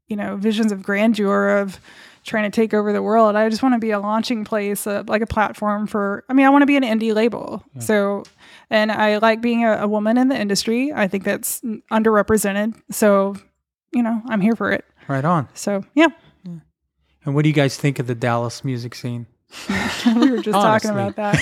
you 0.09 0.17
know 0.17 0.37
visions 0.37 0.73
of 0.73 0.83
grandeur 0.83 1.59
of 1.59 1.79
trying 2.25 2.45
to 2.45 2.55
take 2.55 2.73
over 2.73 2.93
the 2.93 3.03
world. 3.03 3.37
I 3.37 3.49
just 3.49 3.63
want 3.63 3.75
to 3.75 3.79
be 3.79 3.91
a 3.91 3.99
launching 3.99 4.45
place, 4.45 4.87
uh, 4.87 5.03
like 5.07 5.23
a 5.23 5.27
platform 5.27 5.87
for. 5.87 6.25
I 6.29 6.33
mean, 6.33 6.47
I 6.47 6.51
want 6.51 6.63
to 6.63 6.67
be 6.67 6.77
an 6.77 6.83
indie 6.83 7.15
label. 7.15 7.65
So, 7.79 8.25
and 8.71 8.93
I 8.93 9.19
like 9.19 9.41
being 9.41 9.65
a, 9.65 9.83
a 9.83 9.89
woman 9.89 10.17
in 10.19 10.29
the 10.29 10.39
industry. 10.41 10.93
I 10.95 11.09
think 11.09 11.25
that's 11.25 11.61
underrepresented. 11.91 12.81
So, 12.91 13.37
you 13.93 14.03
know, 14.03 14.23
I'm 14.29 14.41
here 14.41 14.57
for 14.57 14.71
it. 14.73 14.85
Right 15.09 15.25
on. 15.25 15.49
So, 15.55 15.85
yeah, 15.95 16.09
And 17.25 17.35
what 17.35 17.43
do 17.43 17.49
you 17.49 17.55
guys 17.55 17.77
think 17.77 17.99
of 17.99 18.07
the 18.07 18.15
Dallas 18.15 18.65
music 18.65 18.95
scene? 18.95 19.27
we 20.17 20.31
were 20.31 20.39
just 20.39 20.53
talking 20.53 20.91
about 20.91 21.17
that. 21.17 21.39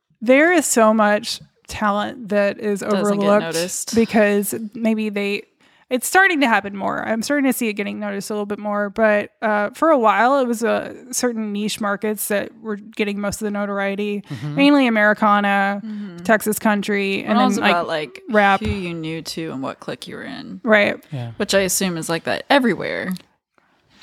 there 0.20 0.52
is 0.52 0.66
so 0.66 0.92
much 0.92 1.40
talent 1.68 2.28
that 2.30 2.58
is 2.58 2.80
Doesn't 2.80 2.98
overlooked 2.98 3.94
because 3.94 4.54
maybe 4.74 5.08
they 5.08 5.44
it's 5.90 6.06
starting 6.06 6.40
to 6.40 6.46
happen 6.48 6.76
more. 6.76 7.02
I'm 7.06 7.22
starting 7.22 7.44
to 7.50 7.52
see 7.56 7.68
it 7.68 7.72
getting 7.72 7.98
noticed 7.98 8.28
a 8.28 8.34
little 8.34 8.44
bit 8.46 8.58
more, 8.58 8.90
but 8.90 9.30
uh, 9.40 9.70
for 9.70 9.88
a 9.90 9.98
while 9.98 10.38
it 10.38 10.46
was 10.46 10.62
uh, 10.62 10.94
certain 11.12 11.52
niche 11.52 11.80
markets 11.80 12.28
that 12.28 12.50
were 12.60 12.76
getting 12.76 13.20
most 13.20 13.40
of 13.40 13.46
the 13.46 13.50
notoriety, 13.50 14.22
mainly 14.42 14.86
Americana, 14.86 15.80
Texas 16.24 16.58
country, 16.58 17.20
And 17.20 17.30
and 17.30 17.38
then 17.40 17.46
was 17.46 17.58
like 17.58 17.70
about 17.70 17.88
like 17.88 18.22
rap. 18.28 18.60
who 18.60 18.68
you 18.70 18.92
knew 18.92 19.22
to 19.22 19.50
and 19.50 19.62
what 19.62 19.80
clique 19.80 20.06
you 20.06 20.16
were 20.16 20.24
in, 20.24 20.60
right. 20.62 21.02
Yeah. 21.10 21.32
which 21.38 21.54
I 21.54 21.60
assume 21.60 21.96
is 21.96 22.08
like 22.10 22.24
that 22.24 22.44
everywhere. 22.50 23.12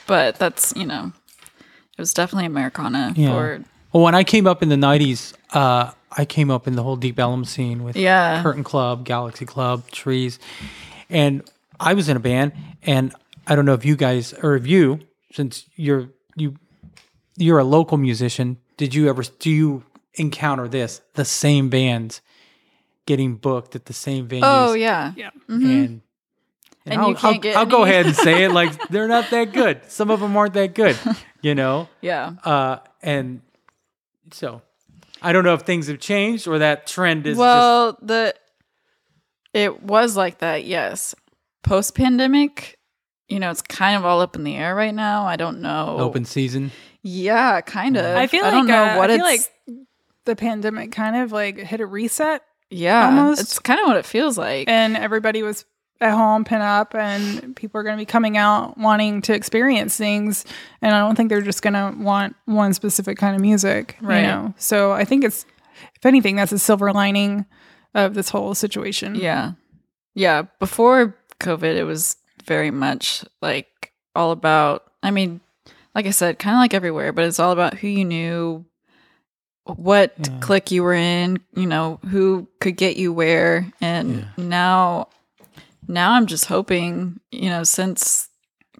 But 0.07 0.37
that's 0.37 0.73
you 0.75 0.85
know, 0.85 1.11
it 1.97 2.01
was 2.01 2.13
definitely 2.13 2.45
Americana 2.47 3.13
Yeah. 3.15 3.29
for 3.31 3.63
Well, 3.93 4.03
when 4.03 4.15
I 4.15 4.23
came 4.23 4.45
up 4.47 4.61
in 4.63 4.69
the 4.69 4.75
'90s, 4.75 5.33
uh, 5.53 5.91
I 6.17 6.25
came 6.25 6.49
up 6.49 6.67
in 6.67 6.75
the 6.75 6.83
whole 6.83 6.95
Deep 6.95 7.19
Ellum 7.19 7.45
scene 7.45 7.83
with 7.83 7.95
Yeah. 7.95 8.41
Curtain 8.41 8.63
Club, 8.63 9.03
Galaxy 9.05 9.45
Club, 9.45 9.89
Trees, 9.91 10.39
and 11.09 11.43
I 11.79 11.93
was 11.93 12.09
in 12.09 12.17
a 12.17 12.19
band. 12.19 12.53
And 12.83 13.13
I 13.47 13.55
don't 13.55 13.65
know 13.65 13.73
if 13.73 13.85
you 13.85 13.95
guys 13.95 14.33
or 14.33 14.55
if 14.55 14.67
you, 14.67 14.99
since 15.31 15.65
you're 15.75 16.09
you 16.35 16.55
you're 17.37 17.59
a 17.59 17.63
local 17.63 17.97
musician, 17.97 18.57
did 18.77 18.93
you 18.95 19.09
ever 19.09 19.23
do 19.39 19.49
you 19.49 19.83
encounter 20.15 20.67
this 20.67 21.01
the 21.15 21.25
same 21.25 21.69
bands 21.69 22.21
getting 23.05 23.35
booked 23.35 23.75
at 23.75 23.85
the 23.85 23.93
same 23.93 24.27
venues? 24.27 24.41
oh 24.43 24.73
yeah, 24.73 25.13
Yeah. 25.15 25.29
and 25.47 25.63
and, 25.65 26.01
And 26.85 27.01
I'll, 27.01 27.09
you 27.09 27.15
can't 27.15 27.35
I'll, 27.35 27.39
get 27.41 27.55
I'll 27.57 27.65
go 27.65 27.83
ahead 27.83 28.05
and 28.05 28.15
say 28.15 28.43
it 28.45 28.51
like 28.51 28.87
they're 28.89 29.07
not 29.07 29.29
that 29.31 29.51
good. 29.53 29.81
Some 29.91 30.09
of 30.11 30.19
them 30.19 30.35
aren't 30.37 30.53
that 30.53 30.73
good, 30.75 30.97
you 31.41 31.55
know. 31.55 31.89
yeah. 32.01 32.33
Uh, 32.43 32.77
and 33.01 33.41
so 34.31 34.61
I 35.21 35.33
don't 35.33 35.43
know 35.43 35.53
if 35.55 35.61
things 35.63 35.87
have 35.87 35.99
changed 35.99 36.47
or 36.47 36.59
that 36.59 36.87
trend 36.87 37.25
is 37.27 37.31
just 37.31 37.39
Well, 37.39 37.97
the 38.01 38.33
It 39.53 39.83
was 39.83 40.15
like 40.15 40.39
that, 40.39 40.65
yes. 40.65 41.15
Post 41.65 41.95
pandemic, 41.95 42.77
you 43.27 43.39
know, 43.39 43.49
it's 43.51 43.61
kind 43.61 43.97
of 43.97 44.05
all 44.05 44.21
up 44.21 44.35
in 44.35 44.43
the 44.43 44.55
air 44.55 44.75
right 44.75 44.93
now. 44.93 45.25
I 45.25 45.35
don't 45.35 45.61
know. 45.61 45.97
Open 45.99 46.25
season. 46.25 46.71
Yeah, 47.01 47.61
kind 47.61 47.97
of. 47.97 48.05
I 48.05 48.27
feel 48.27 48.43
like 48.43 48.53
I 48.53 48.55
don't 48.55 48.67
know 48.67 48.83
uh, 48.83 48.97
what 48.97 49.11
I 49.11 49.15
it's. 49.15 49.23
like 49.23 49.77
the 50.25 50.35
pandemic 50.35 50.91
kind 50.91 51.15
of 51.15 51.31
like 51.31 51.57
hit 51.57 51.79
a 51.79 51.85
reset, 51.85 52.41
yeah, 52.69 53.05
almost- 53.05 53.41
it's 53.41 53.59
kind 53.59 53.79
of 53.79 53.87
what 53.87 53.97
it 53.97 54.05
feels 54.05 54.37
like. 54.37 54.67
and 54.69 54.95
everybody 54.97 55.43
was 55.43 55.65
at 56.01 56.11
home, 56.11 56.43
pin 56.43 56.61
up, 56.61 56.93
and 56.93 57.55
people 57.55 57.79
are 57.79 57.83
going 57.83 57.95
to 57.95 58.01
be 58.01 58.05
coming 58.05 58.37
out 58.37 58.77
wanting 58.77 59.21
to 59.21 59.33
experience 59.33 59.95
things. 59.95 60.43
And 60.81 60.93
I 60.93 60.99
don't 60.99 61.15
think 61.15 61.29
they're 61.29 61.41
just 61.41 61.61
going 61.61 61.73
to 61.73 61.95
want 62.03 62.35
one 62.45 62.73
specific 62.73 63.17
kind 63.17 63.33
of 63.35 63.41
music, 63.41 63.97
Right. 64.01 64.21
You 64.21 64.27
know, 64.27 64.53
so 64.57 64.91
I 64.91 65.05
think 65.05 65.23
it's, 65.23 65.45
if 65.95 66.05
anything, 66.05 66.35
that's 66.35 66.51
a 66.51 66.59
silver 66.59 66.91
lining 66.91 67.45
of 67.93 68.13
this 68.13 68.29
whole 68.29 68.55
situation. 68.55 69.15
Yeah. 69.15 69.53
Yeah. 70.15 70.43
Before 70.59 71.15
COVID, 71.39 71.75
it 71.75 71.83
was 71.83 72.17
very 72.45 72.71
much 72.71 73.23
like 73.41 73.91
all 74.15 74.31
about, 74.31 74.83
I 75.03 75.11
mean, 75.11 75.41
like 75.93 76.05
I 76.05 76.11
said, 76.11 76.39
kind 76.39 76.55
of 76.55 76.59
like 76.59 76.73
everywhere, 76.73 77.11
but 77.11 77.25
it's 77.25 77.39
all 77.39 77.51
about 77.51 77.75
who 77.75 77.87
you 77.87 78.05
knew, 78.05 78.65
what 79.65 80.13
Yeah. 80.19 80.39
clique 80.41 80.71
you 80.71 80.83
were 80.83 80.93
in, 80.93 81.39
you 81.55 81.65
know, 81.65 81.99
who 82.09 82.47
could 82.59 82.77
get 82.77 82.97
you 82.97 83.11
where. 83.11 83.71
And 83.81 84.27
now, 84.37 85.07
now 85.87 86.11
I'm 86.11 86.27
just 86.27 86.45
hoping, 86.45 87.19
you 87.31 87.49
know, 87.49 87.63
since 87.63 88.29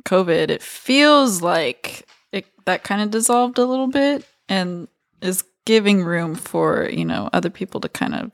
COVID, 0.04 0.50
it 0.50 0.62
feels 0.62 1.42
like 1.42 2.08
it, 2.32 2.46
that 2.66 2.84
kind 2.84 3.02
of 3.02 3.12
dissolved 3.12 3.58
a 3.58 3.66
little 3.66 3.88
bit 3.88 4.26
and 4.48 4.88
is 5.22 5.44
giving 5.66 6.04
room 6.04 6.36
for, 6.36 6.88
you 6.92 7.06
know, 7.06 7.30
other 7.34 7.50
people 7.50 7.80
to 7.82 7.90
kind 7.90 8.14
of 8.14 8.32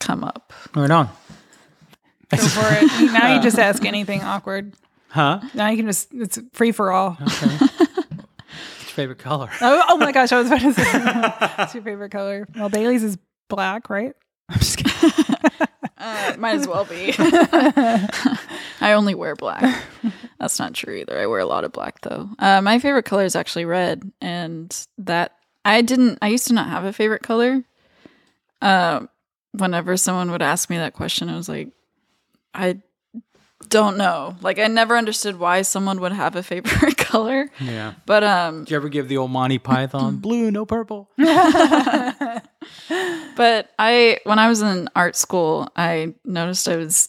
come 0.00 0.24
up. 0.24 0.52
Right 0.74 0.90
on. 0.90 1.08
Go 2.30 2.36
for 2.38 2.66
it. 2.70 3.12
now 3.12 3.34
you 3.34 3.40
just 3.42 3.58
ask 3.58 3.84
anything 3.84 4.22
awkward. 4.22 4.74
Huh? 5.08 5.40
Now 5.54 5.68
you 5.68 5.76
can 5.76 5.86
just, 5.86 6.12
it's 6.12 6.38
free 6.52 6.72
for 6.72 6.90
all. 6.90 7.16
Okay. 7.20 7.56
What's 7.56 8.98
your 8.98 9.06
favorite 9.06 9.18
color? 9.18 9.50
Oh, 9.60 9.84
oh 9.90 9.96
my 9.96 10.12
gosh, 10.12 10.32
I 10.32 10.38
was 10.38 10.46
about 10.48 10.60
to 10.60 10.72
say, 10.72 10.82
what's 11.56 11.74
your 11.74 11.82
favorite 11.82 12.10
color? 12.10 12.46
Well, 12.54 12.68
Bayleigh's 12.70 13.02
is 13.02 13.18
black, 13.48 13.90
right? 13.90 14.14
I'm 14.48 14.58
just 14.58 14.78
kidding. 14.78 15.10
Uh, 15.96 16.34
might 16.38 16.56
as 16.56 16.68
well 16.68 16.84
be. 16.84 17.14
I 17.18 18.92
only 18.92 19.14
wear 19.14 19.34
black. 19.34 19.82
That's 20.38 20.58
not 20.58 20.74
true 20.74 20.96
either. 20.96 21.18
I 21.18 21.26
wear 21.26 21.38
a 21.38 21.46
lot 21.46 21.64
of 21.64 21.72
black 21.72 22.02
though. 22.02 22.28
Uh, 22.38 22.60
my 22.60 22.78
favorite 22.78 23.06
color 23.06 23.24
is 23.24 23.34
actually 23.34 23.64
red, 23.64 24.12
and 24.20 24.86
that 24.98 25.32
I 25.64 25.80
didn't. 25.80 26.18
I 26.20 26.28
used 26.28 26.46
to 26.48 26.52
not 26.52 26.68
have 26.68 26.84
a 26.84 26.92
favorite 26.92 27.22
color. 27.22 27.64
Um, 28.60 29.08
whenever 29.52 29.96
someone 29.96 30.30
would 30.30 30.42
ask 30.42 30.68
me 30.68 30.76
that 30.76 30.92
question, 30.92 31.30
I 31.30 31.36
was 31.36 31.48
like, 31.48 31.70
I 32.54 32.80
don't 33.68 33.96
know. 33.96 34.36
Like 34.40 34.58
I 34.58 34.66
never 34.68 34.96
understood 34.96 35.38
why 35.38 35.62
someone 35.62 36.00
would 36.00 36.12
have 36.12 36.36
a 36.36 36.42
favorite 36.42 36.96
color. 36.98 37.50
Yeah. 37.60 37.94
But 38.06 38.22
um, 38.24 38.60
Did 38.64 38.70
you 38.70 38.76
ever 38.76 38.88
give 38.88 39.08
the 39.08 39.16
old 39.16 39.30
Monty 39.30 39.58
Python 39.58 40.16
blue, 40.20 40.50
no 40.50 40.64
purple? 40.64 41.10
But 43.36 43.70
I, 43.78 44.18
when 44.24 44.38
I 44.38 44.48
was 44.48 44.62
in 44.62 44.88
art 44.94 45.16
school, 45.16 45.68
I 45.74 46.14
noticed 46.24 46.68
I 46.68 46.76
was, 46.76 47.08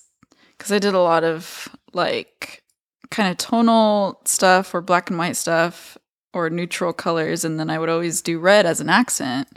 because 0.58 0.72
I 0.72 0.80
did 0.80 0.94
a 0.96 1.00
lot 1.00 1.24
of 1.24 1.70
like 1.94 2.64
kind 3.12 3.30
of 3.30 3.38
tonal 3.38 4.22
stuff 4.25 4.74
or 4.74 4.82
black 4.82 5.10
and 5.12 5.20
white 5.20 5.36
stuff 5.38 5.98
or 6.34 6.50
neutral 6.50 6.94
colors. 6.94 7.46
And 7.46 7.60
then 7.60 7.70
I 7.70 7.78
would 7.78 7.90
always 7.90 8.22
do 8.22 8.40
red 8.40 8.66
as 8.66 8.82
an 8.82 8.90
accent. 8.90 9.48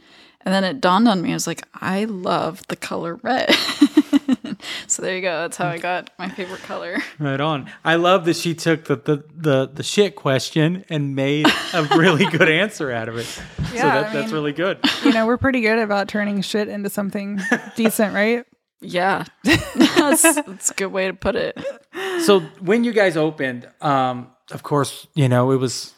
And 0.42 0.52
then 0.54 0.62
it 0.62 0.80
dawned 0.80 1.08
on 1.08 1.22
me, 1.22 1.30
I 1.30 1.34
was 1.34 1.46
like, 1.46 1.66
I 1.74 2.04
love 2.04 2.66
the 2.68 2.76
color 2.76 3.16
red. 3.22 3.54
So 4.88 5.02
there 5.02 5.14
you 5.16 5.22
go. 5.22 5.42
That's 5.42 5.56
how 5.56 5.68
I 5.68 5.78
got 5.78 6.10
my 6.18 6.28
favorite 6.28 6.62
color. 6.62 6.98
Right 7.18 7.40
on. 7.40 7.70
I 7.84 7.96
love 7.96 8.24
that 8.26 8.36
she 8.36 8.54
took 8.54 8.84
the 8.86 8.96
the 8.96 9.24
the, 9.34 9.70
the 9.74 9.82
shit 9.82 10.14
question 10.16 10.84
and 10.88 11.14
made 11.14 11.46
a 11.74 11.82
really 11.96 12.24
good 12.30 12.48
answer 12.48 12.90
out 12.92 13.08
of 13.08 13.16
it. 13.16 13.24
so 13.26 13.42
Yeah, 13.74 14.00
that, 14.02 14.10
I 14.10 14.12
that's 14.12 14.32
really 14.32 14.52
good. 14.52 14.78
you 15.04 15.12
know, 15.12 15.26
we're 15.26 15.36
pretty 15.36 15.60
good 15.60 15.78
about 15.78 16.08
turning 16.08 16.40
shit 16.42 16.68
into 16.68 16.90
something 16.90 17.40
decent, 17.76 18.14
right? 18.14 18.44
Yeah. 18.80 19.24
that's, 19.44 20.22
that's 20.22 20.70
a 20.70 20.74
good 20.74 20.92
way 20.92 21.08
to 21.08 21.12
put 21.12 21.34
it. 21.34 21.58
So 22.24 22.40
when 22.60 22.84
you 22.84 22.92
guys 22.92 23.16
opened, 23.16 23.68
um, 23.80 24.30
of 24.52 24.62
course, 24.62 25.06
you 25.14 25.28
know, 25.28 25.50
it 25.50 25.56
was 25.56 25.94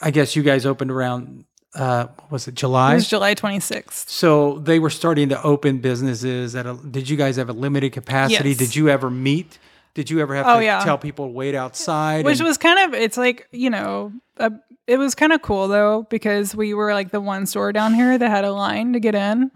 I 0.00 0.10
guess 0.10 0.36
you 0.36 0.42
guys 0.42 0.66
opened 0.66 0.90
around 0.90 1.44
uh 1.78 2.06
what 2.06 2.30
was 2.32 2.48
it, 2.48 2.54
July? 2.54 2.92
It 2.92 2.96
was 2.96 3.08
July 3.08 3.34
26th. 3.34 4.08
So 4.08 4.58
they 4.58 4.78
were 4.78 4.90
starting 4.90 5.28
to 5.30 5.42
open 5.42 5.78
businesses 5.78 6.54
at 6.56 6.66
a 6.66 6.74
did 6.74 7.08
you 7.08 7.16
guys 7.16 7.36
have 7.36 7.48
a 7.48 7.52
limited 7.54 7.92
capacity? 7.92 8.50
Yes. 8.50 8.58
Did 8.58 8.76
you 8.76 8.88
ever 8.88 9.08
meet? 9.10 9.58
Did 9.94 10.10
you 10.10 10.20
ever 10.20 10.34
have 10.36 10.46
Oh, 10.46 10.58
to 10.58 10.64
yeah. 10.64 10.84
tell 10.84 10.98
people 10.98 11.26
to 11.26 11.32
wait 11.32 11.54
outside? 11.54 12.24
Which 12.24 12.38
and- 12.38 12.46
was 12.46 12.56
kind 12.58 12.78
of, 12.94 12.94
it's 13.00 13.16
like, 13.16 13.48
you 13.50 13.68
know, 13.70 14.12
a, 14.36 14.52
it 14.86 14.96
was 14.96 15.14
kind 15.16 15.32
of 15.32 15.42
cool 15.42 15.66
though, 15.66 16.06
because 16.08 16.54
we 16.54 16.72
were 16.74 16.92
like 16.94 17.10
the 17.10 17.20
one 17.20 17.46
store 17.46 17.72
down 17.72 17.94
here 17.94 18.16
that 18.16 18.30
had 18.30 18.44
a 18.44 18.52
line 18.52 18.92
to 18.92 19.00
get 19.00 19.14
in. 19.16 19.50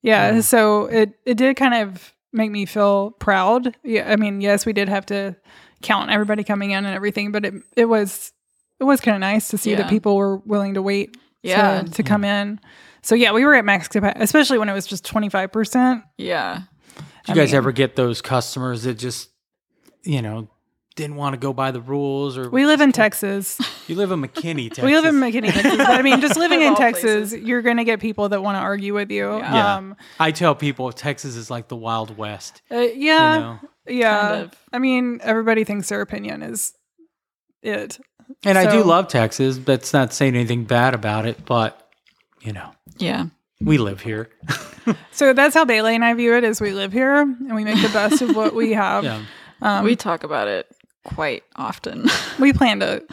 Yeah. 0.00 0.40
So 0.40 0.86
it, 0.86 1.14
it 1.26 1.36
did 1.36 1.56
kind 1.56 1.74
of 1.74 2.14
make 2.32 2.50
me 2.50 2.64
feel 2.64 3.10
proud. 3.12 3.76
Yeah. 3.84 4.10
I 4.10 4.16
mean, 4.16 4.40
yes, 4.40 4.64
we 4.64 4.72
did 4.72 4.88
have 4.88 5.04
to 5.06 5.36
count 5.82 6.10
everybody 6.10 6.42
coming 6.44 6.70
in 6.70 6.86
and 6.86 6.94
everything, 6.94 7.30
but 7.32 7.44
it, 7.44 7.54
it 7.76 7.84
was, 7.86 8.32
it 8.80 8.84
was 8.84 9.00
kind 9.00 9.14
of 9.14 9.20
nice 9.20 9.48
to 9.48 9.58
see 9.58 9.72
Yeah. 9.72 9.78
that 9.78 9.90
people 9.90 10.16
were 10.16 10.38
willing 10.38 10.74
to 10.74 10.82
wait 10.82 11.16
Yeah. 11.42 11.82
to, 11.82 11.90
to 11.90 12.02
come 12.02 12.24
in. 12.24 12.60
So 13.02 13.14
yeah, 13.14 13.32
we 13.32 13.44
were 13.44 13.54
at 13.54 13.64
max 13.64 13.88
capacity, 13.88 14.22
especially 14.22 14.58
when 14.58 14.68
it 14.68 14.72
was 14.74 14.86
just 14.86 15.04
25%. 15.04 16.02
Yeah. 16.18 16.62
Did 16.96 17.04
you 17.28 17.34
guys 17.34 17.48
mean- 17.50 17.56
ever 17.56 17.72
get 17.72 17.96
those 17.96 18.20
customers 18.22 18.84
that 18.84 18.94
just, 18.94 19.30
you 20.04 20.22
know, 20.22 20.48
didn't 20.94 21.16
want 21.16 21.32
to 21.32 21.38
go 21.38 21.52
by 21.54 21.70
the 21.70 21.80
rules 21.80 22.36
or 22.36 22.50
We 22.50 22.66
live 22.66 22.82
in 22.82 22.92
Texas. 22.92 23.58
you 23.88 23.94
live 23.96 24.10
in 24.12 24.20
McKinney, 24.20 24.68
Texas. 24.68 24.84
We 24.84 24.94
live 24.94 25.06
in 25.06 25.14
McKinney, 25.14 25.50
Texas. 25.52 25.76
But 25.78 25.88
I 25.90 26.02
mean, 26.02 26.20
just 26.20 26.36
living 26.36 26.60
in 26.68 26.74
Texas, 26.74 27.30
places. 27.30 27.48
you're 27.48 27.62
going 27.62 27.78
to 27.78 27.84
get 27.84 27.98
people 27.98 28.28
that 28.28 28.42
want 28.42 28.56
to 28.56 28.60
argue 28.60 28.92
with 28.92 29.10
you. 29.10 29.38
Yeah. 29.38 29.76
Um, 29.76 29.96
I 30.20 30.32
tell 30.32 30.54
people 30.54 30.92
Texas 30.92 31.34
is 31.34 31.50
like 31.50 31.68
the 31.68 31.76
Wild 31.76 32.16
West. 32.18 32.60
uh, 32.70 32.76
yeah. 32.76 33.34
You 33.34 33.40
know? 33.40 33.58
Yeah. 33.88 34.20
Kind 34.28 34.42
of. 34.42 34.54
I 34.74 34.78
mean, 34.80 35.20
everybody 35.22 35.64
thinks 35.64 35.88
their 35.88 36.02
opinion 36.02 36.42
is 36.42 36.74
it. 37.62 37.98
And 38.44 38.58
I 38.58 38.70
do 38.70 38.82
love 38.82 39.08
Texas. 39.08 39.58
That's 39.58 39.92
not 39.92 40.12
saying 40.12 40.34
anything 40.34 40.64
bad 40.64 40.94
about 40.94 41.26
it, 41.26 41.44
but 41.44 41.88
you 42.40 42.52
know, 42.52 42.70
Yeah. 42.98 43.26
we 43.60 43.78
live 43.78 44.00
here. 44.00 44.28
So 45.12 45.32
that's 45.32 45.54
how 45.54 45.64
Bayleigh 45.64 45.94
and 45.94 46.04
I 46.04 46.12
view 46.14 46.34
it 46.36 46.42
is 46.42 46.60
we 46.60 46.72
live 46.72 46.92
here 46.92 47.20
and 47.20 47.54
we 47.54 47.62
make 47.62 47.80
the 47.80 47.88
best 47.90 48.20
of 48.20 48.34
what 48.34 48.52
we 48.52 48.72
have. 48.72 49.04
Yeah. 49.04 49.22
Um, 49.60 49.84
we 49.84 49.94
talk 49.94 50.24
about 50.24 50.48
it 50.48 50.66
quite 51.04 51.44
often. 51.54 52.08
we 52.40 52.52
plan 52.52 52.80
to 52.80 53.04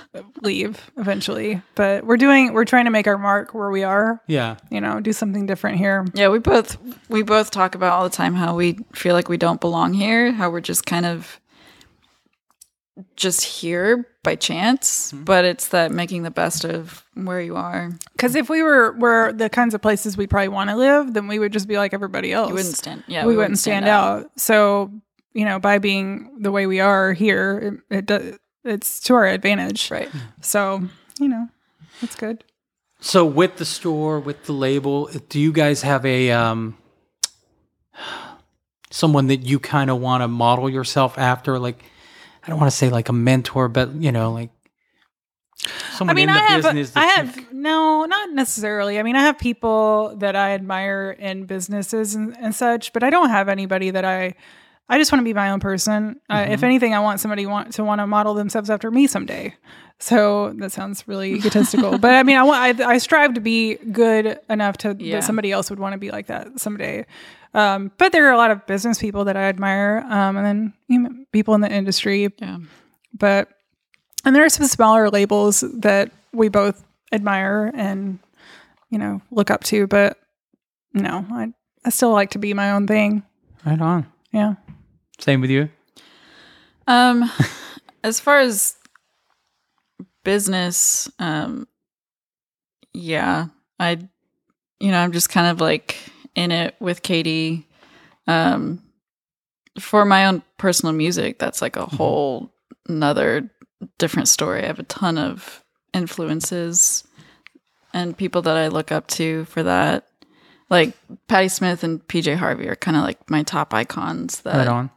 leave 0.41 0.89
eventually, 0.97 1.61
but 1.75 2.03
we're 2.07 2.17
doing, 2.17 2.53
we're 2.53 2.65
trying 2.65 2.85
to 2.85 2.89
make 2.91 3.05
our 3.05 3.19
mark 3.19 3.53
where 3.53 3.69
we 3.69 3.83
are, 3.83 4.19
Yeah. 4.25 4.55
you 4.71 4.81
know, 4.81 4.99
do 4.99 5.13
something 5.13 5.45
different 5.45 5.77
here. 5.77 6.07
yeah, 6.15 6.29
we 6.29 6.39
both 6.39 6.75
we 7.07 7.21
both 7.21 7.51
talk 7.51 7.75
about 7.75 7.93
all 7.93 8.03
the 8.03 8.09
time 8.15 8.33
how 8.33 8.55
we 8.55 8.79
feel 8.95 9.13
like 9.13 9.29
we 9.29 9.37
don't 9.37 9.61
belong 9.61 9.93
here, 9.93 10.31
how 10.31 10.49
we're 10.49 10.61
just 10.61 10.87
kind 10.87 11.05
of 11.05 11.39
just 13.15 13.43
here 13.43 14.07
by 14.23 14.35
chance, 14.35 15.11
but 15.11 15.45
it's 15.45 15.69
that 15.69 15.91
making 15.91 16.23
the 16.23 16.31
best 16.31 16.65
of 16.65 17.05
where 17.15 17.41
you 17.41 17.55
are. 17.55 17.91
Because 18.13 18.35
if 18.35 18.49
we 18.49 18.61
were, 18.63 18.93
were 18.93 19.33
the 19.33 19.49
kinds 19.49 19.73
of 19.73 19.81
places 19.81 20.17
we 20.17 20.27
probably 20.27 20.49
want 20.49 20.69
to 20.69 20.75
live, 20.75 21.13
then 21.13 21.27
we 21.27 21.39
would 21.39 21.53
just 21.53 21.67
be 21.67 21.77
like 21.77 21.93
everybody 21.93 22.31
else. 22.31 22.49
You 22.49 22.55
wouldn't 22.55 22.75
stand. 22.75 23.03
Yeah, 23.07 23.25
we, 23.25 23.35
wouldn't 23.35 23.59
stand, 23.59 23.87
out. 23.87 24.31
So, 24.37 24.91
you 25.33 25.45
know, 25.45 25.59
by 25.59 25.79
being 25.79 26.37
the 26.39 26.51
way 26.51 26.65
we 26.65 26.79
are 26.79 27.13
here, 27.13 27.81
it, 27.89 27.97
it 27.97 28.05
does, 28.05 28.37
it's 28.63 28.99
to 29.01 29.15
our 29.15 29.25
advantage. 29.25 29.89
Right. 29.89 30.09
So, 30.41 30.83
you 31.19 31.27
know, 31.27 31.47
it's 32.01 32.15
good. 32.15 32.43
So 33.01 33.25
with 33.25 33.57
the 33.57 33.65
store, 33.65 34.19
with 34.19 34.45
the 34.45 34.53
label, 34.53 35.09
do 35.29 35.39
you 35.39 35.53
guys 35.53 35.81
have 35.83 36.05
a 36.05 36.31
um 36.31 36.77
someone 38.91 39.27
that 39.27 39.45
you 39.45 39.59
kind 39.59 39.89
of 39.89 39.99
want 39.99 40.21
to 40.21 40.27
model 40.27 40.69
yourself 40.69 41.17
after 41.17 41.59
like 41.59 41.83
I 42.49 42.51
don't 42.51 42.59
want 42.59 42.71
to 42.71 42.75
say 42.77 42.89
like 42.89 43.09
a 43.09 43.13
mentor, 43.13 43.67
but 43.69 43.93
you 43.93 44.11
know, 44.11 44.31
like 44.31 44.49
someone 45.91 46.15
I 46.15 46.15
mean, 46.15 46.29
in 46.29 46.33
the 46.35 46.41
I 46.41 46.45
have, 46.45 46.63
business 46.63 46.91
I 46.95 47.05
have, 47.05 47.53
no, 47.53 48.05
not 48.05 48.31
necessarily. 48.31 48.97
I 48.97 49.03
mean, 49.03 49.15
I 49.15 49.21
have 49.21 49.37
people 49.37 50.15
that 50.17 50.35
I 50.35 50.51
admire 50.53 51.11
in 51.19 51.45
businesses 51.45 52.15
and, 52.15 52.35
and 52.39 52.55
such, 52.55 52.91
but 52.91 53.03
I 53.03 53.11
don't 53.11 53.29
have 53.29 53.49
anybody 53.49 53.91
that 53.91 54.03
I, 54.03 54.33
I 54.87 54.97
just 54.97 55.11
want 55.11 55.19
to 55.19 55.25
be 55.25 55.33
my 55.35 55.51
own 55.51 55.59
person. 55.59 56.19
Uh, 56.27 56.37
Mm-hmm. 56.37 56.51
if 56.53 56.63
anything, 56.63 56.95
I 56.95 56.99
want 57.01 57.19
somebody 57.19 57.45
want 57.45 57.73
to 57.73 57.83
want 57.83 57.99
to 57.99 58.07
model 58.07 58.33
themselves 58.33 58.69
after 58.71 58.89
me 58.89 59.05
someday. 59.05 59.53
So 59.99 60.53
that 60.57 60.71
sounds 60.71 61.07
really 61.07 61.33
egotistical, 61.37 61.97
but 61.97 62.13
I 62.15 62.23
mean, 62.23 62.37
I 62.37 62.43
want, 62.43 62.79
I, 62.81 62.91
I 62.93 62.97
strive 62.99 63.33
to 63.33 63.41
be 63.41 63.75
good 63.75 64.39
enough 64.49 64.77
to 64.77 64.95
Yeah. 64.97 65.17
that 65.17 65.23
somebody 65.25 65.51
else 65.51 65.69
would 65.69 65.79
want 65.79 65.93
to 65.93 65.99
be 65.99 66.09
like 66.11 66.27
that 66.27 66.59
someday. 66.59 67.05
Um, 67.53 67.91
but 67.97 68.11
there 68.11 68.27
are 68.27 68.31
a 68.31 68.37
lot 68.37 68.51
of 68.51 68.65
business 68.65 68.99
people 68.99 69.25
that 69.25 69.35
I 69.35 69.43
admire, 69.43 70.05
um, 70.09 70.37
and 70.37 70.45
then 70.45 70.73
you 70.87 70.99
know, 70.99 71.09
people 71.33 71.53
in 71.55 71.61
the 71.61 71.71
industry 71.71 72.29
Yeah. 72.39 72.59
but 73.13 73.49
and 74.25 74.35
there 74.35 74.43
are 74.45 74.49
some 74.49 74.67
smaller 74.67 75.09
labels 75.09 75.61
that 75.73 76.11
we 76.33 76.47
both 76.49 76.83
admire 77.11 77.71
and 77.73 78.19
you 78.89 78.99
know 78.99 79.21
look 79.31 79.49
up 79.49 79.63
to 79.63 79.87
but 79.87 80.17
no 80.93 81.25
i 81.31 81.47
i 81.85 81.89
still 81.89 82.11
like 82.11 82.29
to 82.31 82.37
be 82.39 82.53
my 82.53 82.69
own 82.71 82.85
thing 82.85 83.23
right 83.65 83.81
on. 83.81 84.05
yeah 84.31 84.53
Same 85.19 85.41
with 85.41 85.49
you. 85.49 85.69
Um, 86.87 87.31
as 88.03 88.19
far 88.19 88.39
as 88.39 88.75
business, 90.29 91.09
um, 91.17 91.67
yeah, 92.93 93.47
I, 93.79 93.97
you 94.79 94.91
know, 94.91 94.99
I'm 94.99 95.11
just 95.11 95.31
kind 95.31 95.47
of 95.47 95.59
like 95.59 95.97
in 96.35 96.51
it 96.51 96.75
with 96.79 97.01
Katie. 97.01 97.67
Um, 98.27 98.83
for 99.79 100.05
my 100.05 100.27
own 100.27 100.43
personal 100.59 100.93
music, 100.93 101.39
that's 101.39 101.63
like 101.63 101.77
a 101.77 101.87
whole 101.87 102.53
another 102.87 103.49
different 103.97 104.27
story. 104.27 104.61
I 104.61 104.67
have 104.67 104.77
a 104.77 104.83
ton 104.83 105.17
of 105.17 105.63
influences 105.95 107.07
and 107.91 108.15
people 108.15 108.43
that 108.43 108.55
I 108.55 108.67
look 108.67 108.91
up 108.91 109.07
to 109.07 109.45
for 109.45 109.63
that. 109.63 110.05
Like 110.69 110.93
Patti 111.27 111.47
Smith 111.47 111.83
and 111.83 112.07
PJ 112.07 112.35
Harvey 112.35 112.67
are 112.67 112.75
kind 112.75 112.95
of 112.95 113.01
like 113.01 113.31
my 113.31 113.41
top 113.41 113.73
icons 113.73 114.41
that 114.41 114.67
Right 114.67 114.89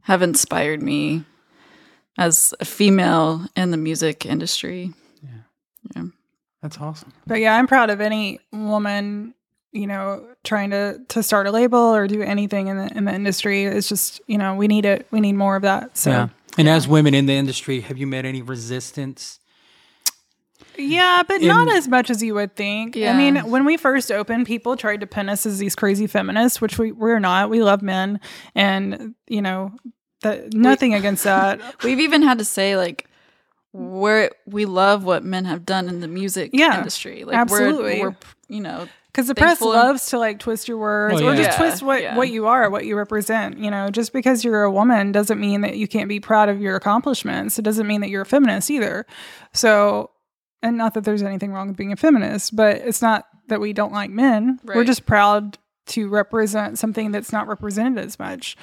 have 0.00 0.22
inspired 0.22 0.82
me 0.82 1.22
as 2.18 2.52
a 2.60 2.64
female 2.64 3.46
in 3.56 3.70
the 3.70 3.76
music 3.76 4.26
industry. 4.26 4.92
Yeah. 5.22 5.30
Yeah. 5.96 6.04
That's 6.60 6.78
awesome. 6.78 7.12
But 7.26 7.40
yeah, 7.40 7.56
I'm 7.56 7.66
proud 7.66 7.88
of 7.88 8.00
any 8.00 8.40
woman, 8.52 9.34
you 9.72 9.86
know, 9.86 10.26
trying 10.44 10.70
to 10.70 11.00
to 11.08 11.22
start 11.22 11.46
a 11.46 11.52
label 11.52 11.78
or 11.78 12.06
do 12.08 12.20
anything 12.20 12.66
in 12.66 12.76
the 12.76 12.96
in 12.96 13.04
the 13.04 13.14
industry. 13.14 13.64
It's 13.64 13.88
just, 13.88 14.20
you 14.26 14.36
know, 14.36 14.54
we 14.56 14.66
need 14.66 14.84
it. 14.84 15.06
We 15.10 15.20
need 15.20 15.34
more 15.34 15.56
of 15.56 15.62
that. 15.62 15.96
So 15.96 16.10
yeah. 16.10 16.28
And 16.58 16.68
as 16.68 16.88
women 16.88 17.14
in 17.14 17.26
the 17.26 17.34
industry, 17.34 17.80
have 17.82 17.96
you 17.96 18.06
met 18.06 18.24
any 18.24 18.42
resistance? 18.42 19.38
Yeah, 20.76 21.22
but 21.26 21.40
In- 21.40 21.48
not 21.48 21.68
as 21.68 21.88
much 21.88 22.10
as 22.10 22.22
you 22.22 22.34
would 22.34 22.56
think. 22.56 22.96
Yeah. 22.96 23.12
I 23.12 23.16
mean, 23.16 23.50
when 23.50 23.64
we 23.64 23.76
first 23.76 24.10
opened, 24.10 24.46
people 24.46 24.76
tried 24.76 25.00
to 25.00 25.06
pin 25.06 25.28
us 25.28 25.44
as 25.46 25.58
these 25.58 25.74
crazy 25.74 26.06
feminists, 26.06 26.60
which 26.60 26.78
we, 26.78 26.92
we're 26.92 27.18
not. 27.18 27.50
We 27.50 27.62
love 27.62 27.82
men. 27.82 28.20
And, 28.54 29.14
you 29.26 29.42
know, 29.42 29.72
that 30.22 30.52
nothing 30.54 30.94
against 30.94 31.24
that. 31.24 31.60
We've 31.84 32.00
even 32.00 32.22
had 32.22 32.38
to 32.38 32.44
say 32.44 32.76
like 32.76 33.06
we're 33.72 34.30
we 34.46 34.64
love 34.64 35.04
what 35.04 35.24
men 35.24 35.44
have 35.44 35.64
done 35.66 35.88
in 35.88 36.00
the 36.00 36.08
music 36.08 36.50
Yeah, 36.52 36.78
industry. 36.78 37.24
Like 37.24 37.36
absolutely. 37.36 38.00
we're, 38.00 38.10
we're 38.10 38.16
you 38.48 38.60
know 38.60 38.88
Because 39.12 39.26
the 39.28 39.34
press 39.34 39.58
Thankful 39.58 39.72
and- 39.74 39.82
loves 39.88 40.06
to 40.06 40.18
like 40.18 40.38
twist 40.38 40.68
your 40.68 40.78
words 40.78 41.20
Oh, 41.20 41.26
or 41.26 41.30
yeah. 41.34 41.36
just 41.36 41.50
Yeah, 41.50 41.56
twist 41.66 41.82
what, 41.82 42.02
yeah. 42.02 42.16
what 42.16 42.30
you 42.30 42.46
are, 42.46 42.70
what 42.70 42.86
you 42.86 42.96
represent. 42.96 43.58
You 43.58 43.70
know, 43.70 43.90
just 43.90 44.12
because 44.12 44.42
you're 44.42 44.62
a 44.62 44.70
woman 44.70 45.12
doesn't 45.12 45.38
mean 45.38 45.60
that 45.60 45.76
you 45.76 45.86
can't 45.86 46.08
be 46.08 46.18
proud 46.18 46.48
of 46.48 46.60
your 46.60 46.76
accomplishments. 46.76 47.58
It 47.58 47.62
doesn't 47.62 47.86
mean 47.86 48.00
that 48.00 48.08
you're 48.10 48.22
a 48.22 48.26
feminist 48.26 48.70
either. 48.70 49.04
So, 49.52 50.10
and 50.62 50.76
not 50.78 50.94
that 50.94 51.04
there's 51.04 51.22
anything 51.22 51.52
wrong 51.52 51.68
with 51.68 51.76
being 51.76 51.92
a 51.92 51.96
feminist, 51.96 52.56
but 52.56 52.76
it's 52.76 53.02
not 53.02 53.26
that 53.48 53.60
we 53.60 53.72
don't 53.74 53.92
like 53.92 54.10
men. 54.10 54.58
We're 54.64 54.84
just 54.84 55.04
proud 55.06 55.58
to 55.88 56.08
represent 56.08 56.78
something 56.78 57.12
that's 57.12 57.32
not 57.32 57.48
represented 57.48 58.04
as 58.04 58.18
much. 58.18 58.56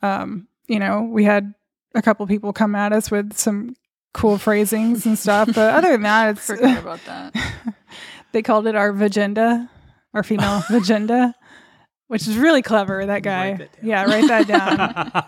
Um, 0.00 0.48
you 0.68 0.78
know, 0.78 1.02
we 1.02 1.24
had 1.24 1.54
a 1.94 2.02
couple 2.02 2.26
people 2.26 2.52
come 2.52 2.74
at 2.74 2.92
us 2.92 3.10
with 3.10 3.34
some 3.36 3.76
cool 4.12 4.38
phrasings 4.38 5.06
and 5.06 5.18
stuff, 5.18 5.48
but 5.54 5.74
other 5.74 5.92
than 5.92 6.02
that, 6.02 6.30
it's 6.36 6.46
Forget 6.46 6.78
about 6.78 7.00
that. 7.06 7.34
they 8.32 8.42
called 8.42 8.66
it 8.66 8.74
our 8.76 8.92
vagenda, 8.92 9.68
our 10.12 10.22
female 10.22 10.60
vagenda, 10.70 11.34
which 12.08 12.26
is 12.28 12.36
really 12.36 12.62
clever. 12.62 13.04
That 13.06 13.22
guy, 13.22 13.50
Write 13.52 13.58
that 13.58 13.70
yeah, 13.82 14.04
write 14.04 14.28
that 14.28 14.46
down. 14.46 15.24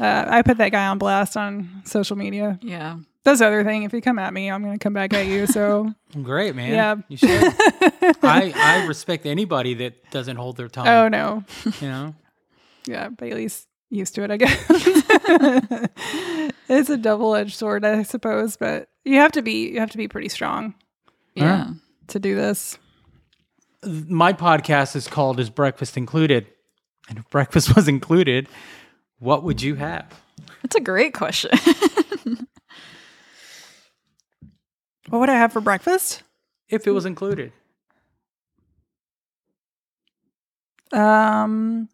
uh, 0.00 0.24
I 0.30 0.42
put 0.42 0.58
that 0.58 0.70
guy 0.72 0.86
on 0.88 0.98
blast 0.98 1.36
on 1.36 1.82
social 1.84 2.16
media. 2.16 2.58
Yeah. 2.62 2.98
That's 3.24 3.40
the 3.40 3.46
other 3.48 3.64
thing. 3.64 3.82
If 3.82 3.92
you 3.92 4.00
come 4.00 4.20
at 4.20 4.32
me, 4.32 4.48
I'm 4.48 4.62
going 4.62 4.78
to 4.78 4.82
come 4.82 4.92
back 4.92 5.12
at 5.12 5.26
you. 5.26 5.48
So 5.48 5.92
Great, 6.22 6.54
man. 6.54 6.70
Yeah. 6.72 6.94
You 7.08 7.16
should. 7.16 7.28
I, 8.22 8.52
I 8.54 8.86
respect 8.86 9.26
anybody 9.26 9.74
that 9.74 10.10
doesn't 10.12 10.36
hold 10.36 10.56
their 10.56 10.68
tongue. 10.68 10.86
oh 10.86 11.08
no, 11.08 11.44
You 11.80 11.88
know? 11.88 12.14
yeah, 12.86 13.08
Bayleigh's 13.08 13.66
used 13.90 14.14
to 14.16 14.22
it. 14.24 14.30
I 14.30 14.36
guess 14.36 14.64
it's 16.68 16.90
a 16.90 16.96
double 16.96 17.34
edged 17.34 17.54
sword, 17.56 17.84
I 17.84 18.02
suppose. 18.02 18.56
But 18.56 18.88
you 19.04 19.16
have 19.16 19.32
to 19.32 19.42
be 19.42 19.70
you 19.70 19.80
have 19.80 19.90
to 19.90 19.98
be 19.98 20.08
pretty 20.08 20.28
strong 20.28 20.74
Yeah. 21.34 21.70
to 22.08 22.18
do 22.18 22.34
this. 22.34 22.78
My 23.84 24.32
podcast 24.32 24.96
is 24.96 25.06
called 25.08 25.38
Is 25.38 25.50
Breakfast 25.50 25.96
Included? 25.96 26.46
And 27.08 27.18
if 27.18 27.30
breakfast 27.30 27.76
was 27.76 27.86
included, 27.88 28.48
what 29.20 29.44
would 29.44 29.62
you 29.62 29.76
have? 29.76 30.20
That's 30.62 30.76
a 30.76 30.80
great 30.80 31.14
question. 31.14 31.50
What 35.08 35.20
would 35.20 35.28
I 35.30 35.34
have 35.34 35.52
for 35.52 35.60
breakfast? 35.60 36.24
If 36.68 36.84
it 36.88 36.90
was 36.90 37.06
included. 37.06 37.52
Um, 40.92 41.88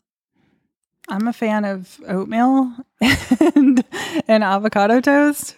I'm 1.08 1.26
a 1.28 1.32
fan 1.32 1.64
of 1.64 2.00
oatmeal 2.06 2.72
and 3.00 3.84
and 4.28 4.44
avocado 4.44 5.00
toast. 5.00 5.56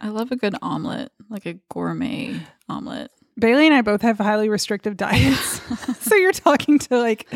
I 0.00 0.08
love 0.08 0.30
a 0.32 0.36
good 0.36 0.54
omelet, 0.62 1.12
like 1.30 1.46
a 1.46 1.54
gourmet 1.70 2.40
omelet. 2.68 3.10
Bayleigh 3.40 3.66
and 3.66 3.74
I 3.74 3.82
both 3.82 4.02
have 4.02 4.18
highly 4.18 4.48
restrictive 4.48 4.96
diets, 4.98 5.60
so 6.00 6.14
you're 6.14 6.32
talking 6.32 6.78
to 6.80 6.98
like, 6.98 7.26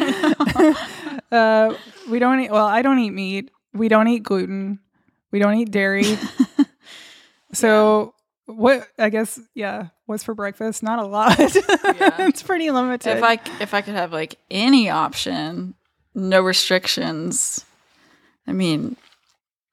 uh, 1.32 1.74
we 2.08 2.18
don't 2.18 2.40
eat. 2.40 2.50
Well, 2.50 2.66
I 2.66 2.82
don't 2.82 2.98
eat 3.00 3.10
meat. 3.10 3.50
We 3.74 3.88
don't 3.88 4.08
eat 4.08 4.22
gluten. 4.22 4.78
We 5.30 5.38
don't 5.38 5.54
eat 5.56 5.70
dairy. 5.70 6.16
so 7.52 8.14
what? 8.46 8.86
I 8.98 9.10
guess 9.10 9.40
yeah. 9.54 9.88
What's 10.06 10.24
for 10.24 10.34
breakfast? 10.34 10.82
Not 10.82 11.00
a 11.00 11.06
lot. 11.06 11.36
it's 11.38 12.42
pretty 12.42 12.70
limited. 12.70 13.16
If 13.16 13.22
I 13.22 13.40
if 13.60 13.74
I 13.74 13.82
could 13.82 13.94
have 13.94 14.12
like 14.12 14.36
any 14.50 14.88
option, 14.88 15.74
no 16.18 16.40
restrictions. 16.42 17.64
I 18.46 18.52
mean, 18.52 18.96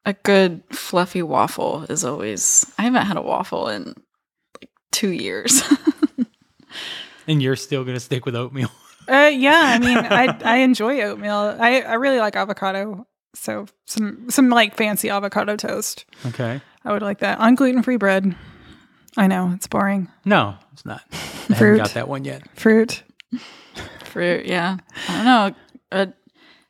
a 0.04 0.12
good 0.12 0.62
fluffy 0.70 1.22
waffle 1.22 1.84
is 1.84 2.04
always. 2.04 2.70
I 2.78 2.82
haven't 2.82 3.06
had 3.06 3.16
a 3.16 3.22
waffle 3.22 3.68
in 3.68 3.94
like 4.60 4.70
two 4.92 5.10
years. 5.10 5.62
And 7.28 7.42
you're 7.42 7.56
still 7.56 7.84
going 7.84 7.96
to 7.96 8.00
stick 8.00 8.24
with 8.24 8.36
oatmeal. 8.36 8.70
Uh, 9.08 9.30
yeah, 9.32 9.60
I 9.74 9.78
mean, 9.78 9.98
I 9.98 10.38
I 10.44 10.56
enjoy 10.58 11.00
oatmeal. 11.02 11.56
I 11.58 11.80
I 11.80 11.94
really 11.94 12.18
like 12.18 12.36
avocado. 12.36 13.06
So 13.34 13.66
some 13.84 14.30
some 14.30 14.48
like 14.48 14.76
fancy 14.76 15.10
avocado 15.10 15.56
toast. 15.56 16.04
Okay. 16.26 16.60
I 16.84 16.92
would 16.92 17.02
like 17.02 17.18
that 17.18 17.38
on 17.38 17.54
gluten 17.54 17.82
free 17.82 17.96
bread. 17.96 18.34
I 19.16 19.26
know 19.26 19.52
it's 19.54 19.66
boring. 19.66 20.08
No, 20.24 20.56
it's 20.72 20.84
not. 20.84 21.02
I 21.12 21.54
haven't 21.54 21.76
got 21.78 21.94
that 21.94 22.08
one 22.08 22.24
yet. 22.24 22.42
Fruit. 22.58 23.02
Fruit, 24.04 24.46
yeah. 24.46 24.76
I 25.08 25.16
don't 25.16 25.24
know. 25.24 25.54
Uh, 25.92 26.06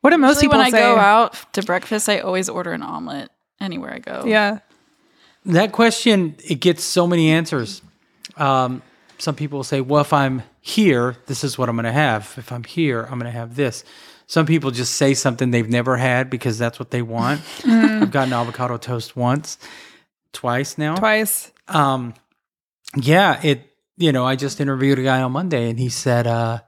What 0.06 0.10
do 0.12 0.18
most 0.18 0.36
usually 0.36 0.44
people 0.44 0.58
when 0.58 0.66
I 0.68 0.70
go 0.70 0.96
out 0.98 1.34
to 1.54 1.64
breakfast, 1.64 2.08
I 2.08 2.20
always 2.20 2.48
order 2.48 2.70
an 2.70 2.80
omelet 2.80 3.28
anywhere 3.60 3.92
I 3.92 3.98
go. 3.98 4.22
Yeah. 4.24 4.60
That 5.46 5.72
question, 5.72 6.36
it 6.44 6.60
gets 6.60 6.84
so 6.84 7.08
many 7.08 7.30
answers. 7.30 7.82
Um, 8.36 8.82
some 9.18 9.34
people 9.34 9.64
say, 9.64 9.80
well, 9.80 10.02
if 10.02 10.12
I'm 10.12 10.44
here, 10.60 11.16
this 11.26 11.42
is 11.42 11.58
what 11.58 11.68
I'm 11.68 11.74
going 11.74 11.86
to 11.86 11.92
have. 11.92 12.32
If 12.38 12.52
I'm 12.52 12.62
here, 12.62 13.02
I'm 13.02 13.18
going 13.18 13.24
to 13.24 13.36
have 13.36 13.56
this. 13.56 13.82
Some 14.28 14.46
people 14.46 14.70
just 14.70 14.94
say 14.94 15.12
something 15.12 15.50
they've 15.50 15.68
never 15.68 15.96
had 15.96 16.30
because 16.30 16.56
that's 16.56 16.78
what 16.78 16.92
they 16.92 17.02
want. 17.02 17.40
I've 17.66 18.12
gotten 18.12 18.32
avocado 18.32 18.76
toast 18.76 19.16
once, 19.16 19.58
twice 20.32 20.78
now. 20.78 20.94
Twice. 20.94 21.50
Um, 21.66 22.14
yeah, 22.94 23.40
it. 23.42 23.72
You 23.96 24.12
know, 24.12 24.24
I 24.24 24.36
just 24.36 24.60
interviewed 24.60 25.00
a 25.00 25.02
guy 25.02 25.20
on 25.20 25.32
Monday, 25.32 25.68
and 25.68 25.80
he 25.80 25.88
said, 25.88 26.28
uh, 26.28 26.60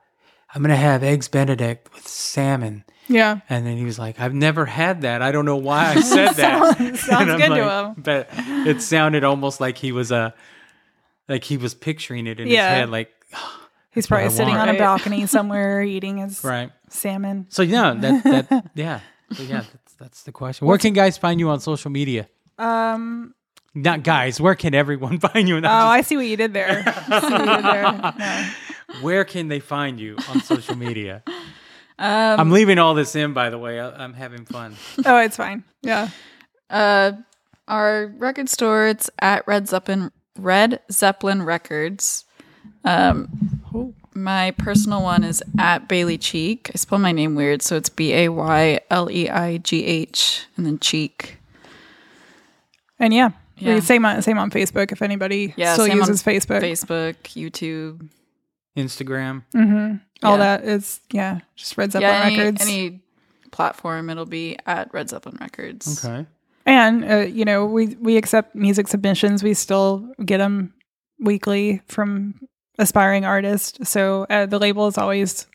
"I'm 0.52 0.60
going 0.60 0.70
to 0.70 0.76
have 0.76 1.04
eggs 1.04 1.28
Benedict 1.28 1.94
with 1.94 2.08
salmon." 2.08 2.82
Yeah. 3.08 3.40
And 3.48 3.64
then 3.66 3.76
he 3.78 3.84
was 3.84 3.98
like, 3.98 4.20
"I've 4.20 4.34
never 4.34 4.66
had 4.66 5.02
that. 5.02 5.22
I 5.22 5.32
don't 5.32 5.44
know 5.44 5.56
why 5.56 5.92
I 5.94 6.00
said 6.00 6.32
that." 6.34 6.76
Sounds- 6.76 7.00
sounds 7.00 7.08
And 7.22 7.30
I'm 7.32 7.38
good 7.38 7.54
to 7.56 7.70
him. 7.86 7.94
But 8.02 8.28
it 8.66 8.82
sounded 8.82 9.24
almost 9.24 9.60
like 9.60 9.78
he 9.78 9.92
was 9.92 10.10
a, 10.12 10.34
like 11.28 11.44
he 11.44 11.56
was 11.56 11.74
picturing 11.74 12.26
it 12.26 12.38
in 12.40 12.48
Yeah. 12.48 12.68
his 12.70 12.78
head, 12.80 12.90
like 12.90 13.10
He's 13.92 14.06
probably 14.06 14.30
sitting 14.30 14.54
want. 14.54 14.68
on 14.68 14.76
a 14.76 14.78
balcony 14.78 15.26
somewhere 15.36 15.82
eating 15.82 16.18
his 16.18 16.44
right. 16.44 16.70
salmon. 16.90 17.46
So 17.48 17.62
yeah, 17.62 17.94
that 17.94 18.24
that 18.24 18.70
yeah, 18.74 19.00
so 19.32 19.42
yeah, 19.42 19.60
that's, 19.72 19.94
that's 19.94 20.22
the 20.24 20.32
question. 20.32 20.66
Where 20.68 20.78
can 20.78 20.92
guys 20.92 21.16
find 21.18 21.40
you 21.40 21.48
on 21.50 21.60
social 21.60 21.90
media? 21.90 22.28
Um. 22.58 23.34
Not 23.74 24.02
guys. 24.02 24.40
Where 24.40 24.54
can 24.56 24.74
everyone 24.74 25.20
find 25.20 25.48
you? 25.48 25.56
Oh, 25.56 25.60
Not 25.60 25.86
I 25.88 26.00
see 26.00 26.16
what 26.16 26.26
you 26.26 26.36
did 26.36 26.52
there. 26.52 26.82
I 26.86 27.20
see 27.20 27.32
what 27.32 27.40
you 27.40 27.56
did 27.56 27.64
there. 27.64 28.14
No. 28.18 29.02
where 29.02 29.24
can 29.24 29.48
they 29.48 29.60
find 29.60 30.00
you 30.00 30.16
on 30.30 30.40
social 30.42 30.74
media? 30.76 31.22
Um, 31.98 32.40
I'm 32.40 32.50
leaving 32.50 32.78
all 32.78 32.94
this 32.94 33.16
in, 33.16 33.32
by 33.32 33.50
the 33.50 33.58
way. 33.58 33.80
I, 33.80 33.90
I'm 33.90 34.14
having 34.14 34.44
fun. 34.44 34.76
Oh, 35.04 35.18
it's 35.18 35.36
fine. 35.36 35.64
Yeah. 35.82 36.10
Uh, 36.70 37.12
our 37.66 38.06
record 38.18 38.48
store 38.48 38.86
it's 38.86 39.10
at 39.18 39.46
Red 39.46 39.68
Zeppelin 39.68 40.10
Red 40.38 40.80
Zeppelin 40.92 41.42
Records. 41.42 42.24
Um, 42.84 43.60
my 44.14 44.52
personal 44.52 45.02
one 45.02 45.24
is 45.24 45.42
at 45.58 45.88
Bayleigh 45.88 46.20
Cheek. 46.20 46.70
I 46.74 46.78
spell 46.78 46.98
my 46.98 47.12
name 47.12 47.34
weird, 47.34 47.62
so 47.62 47.76
it's 47.76 47.88
B 47.88 48.12
A 48.14 48.28
Y 48.28 48.80
L 48.90 49.10
E 49.10 49.28
I 49.28 49.58
G 49.58 49.84
H 49.84 50.46
and 50.56 50.64
then 50.66 50.78
Cheek. 50.78 51.38
And 52.98 53.12
yeah. 53.12 53.30
Yeah. 53.58 53.80
Same 53.80 54.04
on 54.04 54.22
same 54.22 54.38
on 54.38 54.50
Facebook 54.50 54.92
if 54.92 55.02
anybody 55.02 55.52
Yeah, 55.56 55.72
still 55.74 55.88
uses 55.88 56.22
Facebook. 56.22 56.62
Facebook, 56.62 57.14
YouTube. 57.24 58.08
Instagram. 58.76 59.42
All 60.22 60.32
Yeah. 60.32 60.58
that 60.58 60.64
is 60.64 61.00
yeah, 61.12 61.40
just 61.56 61.76
Red 61.76 61.92
Zeppelin 61.92 62.10
yeah, 62.12 62.24
any, 62.24 62.38
Records. 62.38 62.62
any 62.62 63.00
platform, 63.50 64.10
it'll 64.10 64.26
be 64.26 64.56
at 64.66 64.92
Red 64.92 65.08
Zeppelin 65.10 65.38
Records. 65.40 66.04
Okay. 66.04 66.26
And 66.66 67.04
uh, 67.04 67.16
you 67.18 67.44
know, 67.44 67.64
we 67.66 67.96
we 68.00 68.16
accept 68.16 68.54
music 68.54 68.88
submissions. 68.88 69.42
We 69.42 69.54
still 69.54 70.08
get 70.24 70.38
them 70.38 70.74
weekly 71.18 71.82
from 71.88 72.34
aspiring 72.78 73.24
artists. 73.24 73.88
So 73.88 74.26
uh, 74.30 74.46
the 74.46 74.58
label 74.58 74.86
is 74.86 74.98
always 74.98 75.46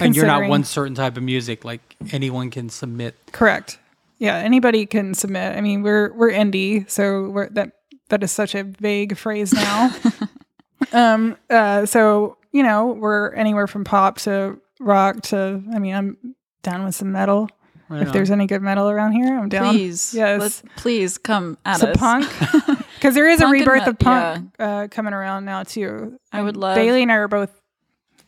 And 0.00 0.16
you're 0.16 0.26
not 0.26 0.48
one 0.48 0.64
certain 0.64 0.94
type 0.94 1.16
of 1.16 1.22
music. 1.22 1.64
Like 1.64 1.96
anyone 2.12 2.50
can 2.50 2.68
submit. 2.68 3.14
correct. 3.32 3.78
Yeah, 4.18 4.36
anybody 4.36 4.86
can 4.86 5.12
submit. 5.12 5.56
I 5.56 5.60
mean, 5.60 5.82
we're 5.82 6.12
we're 6.14 6.30
indie, 6.30 6.88
so 6.88 7.28
we're 7.28 7.48
that 7.50 7.72
that 8.08 8.22
is 8.22 8.32
such 8.32 8.54
a 8.54 8.62
vague 8.62 9.16
phrase 9.16 9.52
now. 9.52 9.90
um. 10.92 11.36
Uh. 11.50 11.84
So 11.84 12.38
you 12.54 12.62
know, 12.62 12.86
we're 12.86 13.32
anywhere 13.34 13.66
from 13.66 13.84
pop 13.84 14.16
to 14.20 14.58
rock 14.80 15.20
to. 15.24 15.62
I 15.74 15.78
mean, 15.78 15.94
I'm 15.94 16.34
down 16.62 16.84
with 16.84 16.94
some 16.94 17.12
metal. 17.12 17.50
Right 17.90 18.00
if 18.00 18.08
on. 18.08 18.12
there's 18.14 18.30
any 18.30 18.46
good 18.46 18.62
metal 18.62 18.88
around 18.88 19.12
here, 19.12 19.38
I'm 19.38 19.50
down. 19.50 19.74
Please, 19.74 20.14
Yes. 20.14 20.40
let's, 20.40 20.62
please 20.76 21.18
come 21.18 21.58
at 21.66 21.80
So 21.80 21.88
us. 21.88 21.96
punk, 21.98 22.30
because 22.94 23.14
there 23.14 23.28
is 23.28 23.40
a 23.40 23.44
Punk 23.44 23.58
and 23.58 23.66
rebirth 23.66 23.86
of 23.86 23.98
punk 23.98 24.54
uh, 24.58 24.88
coming 24.90 25.12
around 25.12 25.44
now 25.44 25.64
too. 25.64 26.18
I 26.32 26.40
would 26.40 26.56
love- 26.56 26.78
Bayleigh 26.78 27.02
and 27.02 27.12
I 27.12 27.16
are 27.16 27.28
both. 27.28 27.50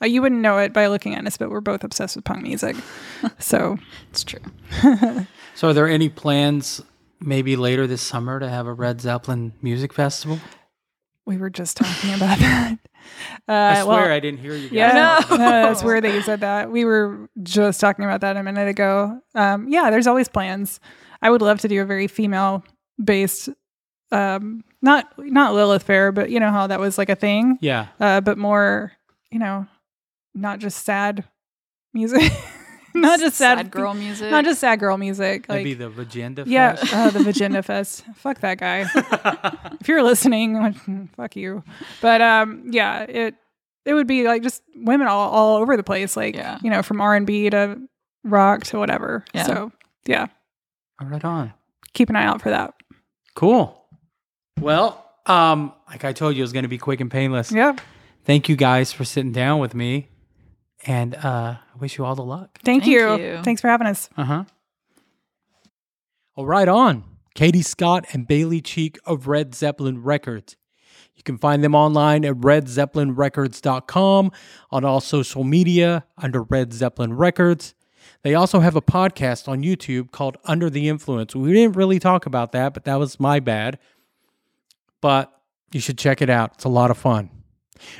Uh, 0.02 0.04
you 0.04 0.20
wouldn't 0.20 0.42
know 0.42 0.58
it 0.58 0.74
by 0.74 0.88
looking 0.88 1.14
at 1.14 1.26
us, 1.26 1.38
but 1.38 1.48
we're 1.48 1.62
both 1.62 1.84
obsessed 1.84 2.16
with 2.16 2.26
punk 2.26 2.42
music. 2.42 2.76
so 3.38 3.78
It's 4.10 4.24
true. 4.24 4.40
So, 5.54 5.68
are 5.68 5.72
there 5.72 5.88
any 5.88 6.10
plans 6.10 6.82
maybe 7.18 7.56
later 7.56 7.86
this 7.86 8.02
summer 8.02 8.38
to 8.38 8.46
have 8.46 8.66
a 8.66 8.74
Red 8.74 9.00
Zeppelin 9.00 9.54
music 9.62 9.94
festival? 9.94 10.38
we 11.24 11.38
were 11.38 11.48
just 11.48 11.78
talking 11.78 12.12
about 12.12 12.38
that. 12.40 12.76
Uh, 13.48 13.52
I 13.52 13.82
swear 13.82 14.02
well, 14.02 14.12
I 14.12 14.20
didn't 14.20 14.40
hear 14.40 14.54
you 14.54 14.68
guys. 14.68 14.72
Yeah, 14.72 15.20
No. 15.30 15.36
no, 15.36 15.38
that's 15.38 15.82
weird 15.84 16.04
that 16.04 16.12
you 16.14 16.22
said 16.22 16.40
that. 16.40 16.70
We 16.70 16.84
were 16.84 17.28
just 17.42 17.80
talking 17.80 18.04
about 18.04 18.20
that 18.22 18.36
a 18.36 18.42
minute 18.42 18.68
ago. 18.68 19.20
Um, 19.34 19.68
yeah, 19.68 19.90
there's 19.90 20.06
always 20.06 20.28
plans. 20.28 20.80
I 21.22 21.30
would 21.30 21.42
love 21.42 21.60
to 21.60 21.68
do 21.68 21.80
a 21.82 21.84
very 21.84 22.06
female 22.08 22.64
based, 23.02 23.48
um, 24.12 24.62
not 24.82 25.12
not 25.18 25.54
Lilith 25.54 25.82
Fair, 25.82 26.12
but 26.12 26.30
you 26.30 26.38
know 26.40 26.50
how 26.50 26.66
that 26.66 26.78
was 26.80 26.98
like 26.98 27.08
a 27.08 27.16
thing. 27.16 27.58
Yeah. 27.60 27.86
uh, 28.00 28.20
but 28.20 28.38
more, 28.38 28.92
you 29.30 29.38
know, 29.38 29.66
not 30.34 30.58
just 30.58 30.84
sad 30.84 31.24
music, 31.94 32.30
not 33.02 33.20
just 33.20 33.36
sad, 33.36 33.70
girl 33.70 33.94
music. 33.94 34.30
not 34.30 34.44
just 34.44 34.60
sad 34.60 34.78
girl 34.80 34.96
music. 34.98 35.46
That'd 35.46 35.60
Like, 35.60 35.64
be 35.64 35.74
the 35.74 35.90
Vagenda 35.90 36.44
yeah, 36.46 36.76
uh, 36.92 37.10
the 37.10 37.20
Vagina 37.22 37.62
Fest. 37.62 38.04
Fuck 38.16 38.40
that 38.40 38.58
guy. 38.58 38.86
if 39.80 39.88
you're 39.88 40.02
listening, 40.02 41.08
fuck 41.16 41.36
you. 41.36 41.62
But 42.00 42.20
um, 42.20 42.64
yeah, 42.70 43.02
it 43.02 43.34
it 43.84 43.94
would 43.94 44.06
be 44.06 44.24
like 44.24 44.42
just 44.42 44.62
women 44.74 45.06
all, 45.06 45.30
all 45.30 45.56
over 45.58 45.76
the 45.76 45.82
place, 45.84 46.16
like 46.16 46.34
Yeah. 46.34 46.58
you 46.62 46.70
know, 46.70 46.82
from 46.82 47.00
R 47.00 47.14
and 47.14 47.26
B 47.26 47.48
to 47.50 47.78
rock 48.24 48.64
to 48.64 48.78
whatever. 48.78 49.24
Yeah. 49.32 49.44
So 49.44 49.72
yeah, 50.06 50.26
All 51.00 51.06
right 51.08 51.24
on. 51.24 51.52
keep 51.94 52.10
an 52.10 52.16
eye 52.16 52.24
out 52.26 52.40
for 52.42 52.50
that. 52.50 52.74
Cool. 53.34 53.80
Well, 54.60 55.04
um, 55.26 55.72
like 55.88 56.04
I 56.04 56.12
told 56.12 56.34
you, 56.36 56.40
it 56.40 56.44
was 56.44 56.52
going 56.52 56.62
to 56.64 56.68
be 56.68 56.78
quick 56.78 57.00
and 57.00 57.10
painless. 57.10 57.52
Yeah. 57.52 57.76
Thank 58.24 58.48
you 58.48 58.56
guys 58.56 58.92
for 58.92 59.04
sitting 59.04 59.30
down 59.32 59.60
with 59.60 59.74
me, 59.74 60.08
and 60.86 61.14
uh, 61.16 61.56
I 61.58 61.78
wish 61.78 61.98
you 61.98 62.04
all 62.04 62.14
the 62.14 62.24
luck. 62.24 62.58
Thank, 62.64 62.84
Thank 62.84 62.92
you. 62.92 63.16
you. 63.16 63.42
Thanks 63.42 63.60
for 63.60 63.68
having 63.68 63.86
us. 63.86 64.08
Uh 64.16 64.24
huh. 64.24 64.44
Well, 66.36 66.46
right 66.46 66.68
on. 66.68 67.04
Katie 67.34 67.62
Scott 67.62 68.06
and 68.12 68.26
Bayleigh 68.26 68.64
Cheek 68.64 68.98
of 69.04 69.26
Red 69.26 69.54
Zeppelin 69.54 70.02
Records. 70.02 70.56
You 71.14 71.22
can 71.22 71.38
find 71.38 71.62
them 71.64 71.74
online 71.74 72.24
at 72.24 72.34
redzeppelinrecords.com 72.36 74.32
on 74.70 74.84
all 74.84 75.00
social 75.00 75.44
media 75.44 76.04
under 76.16 76.42
Red 76.42 76.72
Zeppelin 76.72 77.14
Records. 77.14 77.74
They 78.22 78.34
also 78.34 78.60
have 78.60 78.76
a 78.76 78.82
podcast 78.82 79.48
on 79.48 79.62
YouTube 79.62 80.10
called 80.12 80.36
Under 80.44 80.70
the 80.70 80.88
Influence. 80.88 81.34
We 81.34 81.52
didn't 81.52 81.76
really 81.76 81.98
talk 81.98 82.26
about 82.26 82.52
that, 82.52 82.74
but 82.74 82.84
that 82.84 82.98
was 82.98 83.18
my 83.20 83.40
bad. 83.40 83.78
But 85.00 85.32
you 85.72 85.80
should 85.80 85.98
check 85.98 86.22
it 86.22 86.30
out. 86.30 86.52
It's 86.54 86.64
a 86.64 86.68
lot 86.68 86.90
of 86.90 86.98
fun. 86.98 87.30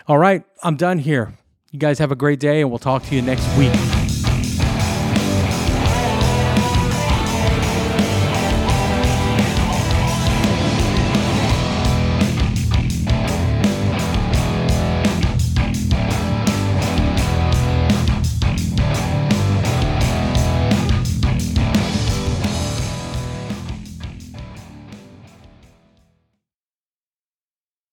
All 0.09 0.19
right, 0.19 0.45
I'm 0.63 0.77
done 0.77 0.99
here. 0.99 1.35
You 1.77 1.81
guys 1.81 1.99
have 1.99 2.11
a 2.11 2.17
great 2.17 2.41
day, 2.41 2.63
and 2.63 2.71
we'll 2.71 2.79
talk 2.79 3.03
to 3.03 3.15
you 3.15 3.21
next 3.21 3.47
week. 3.59 3.96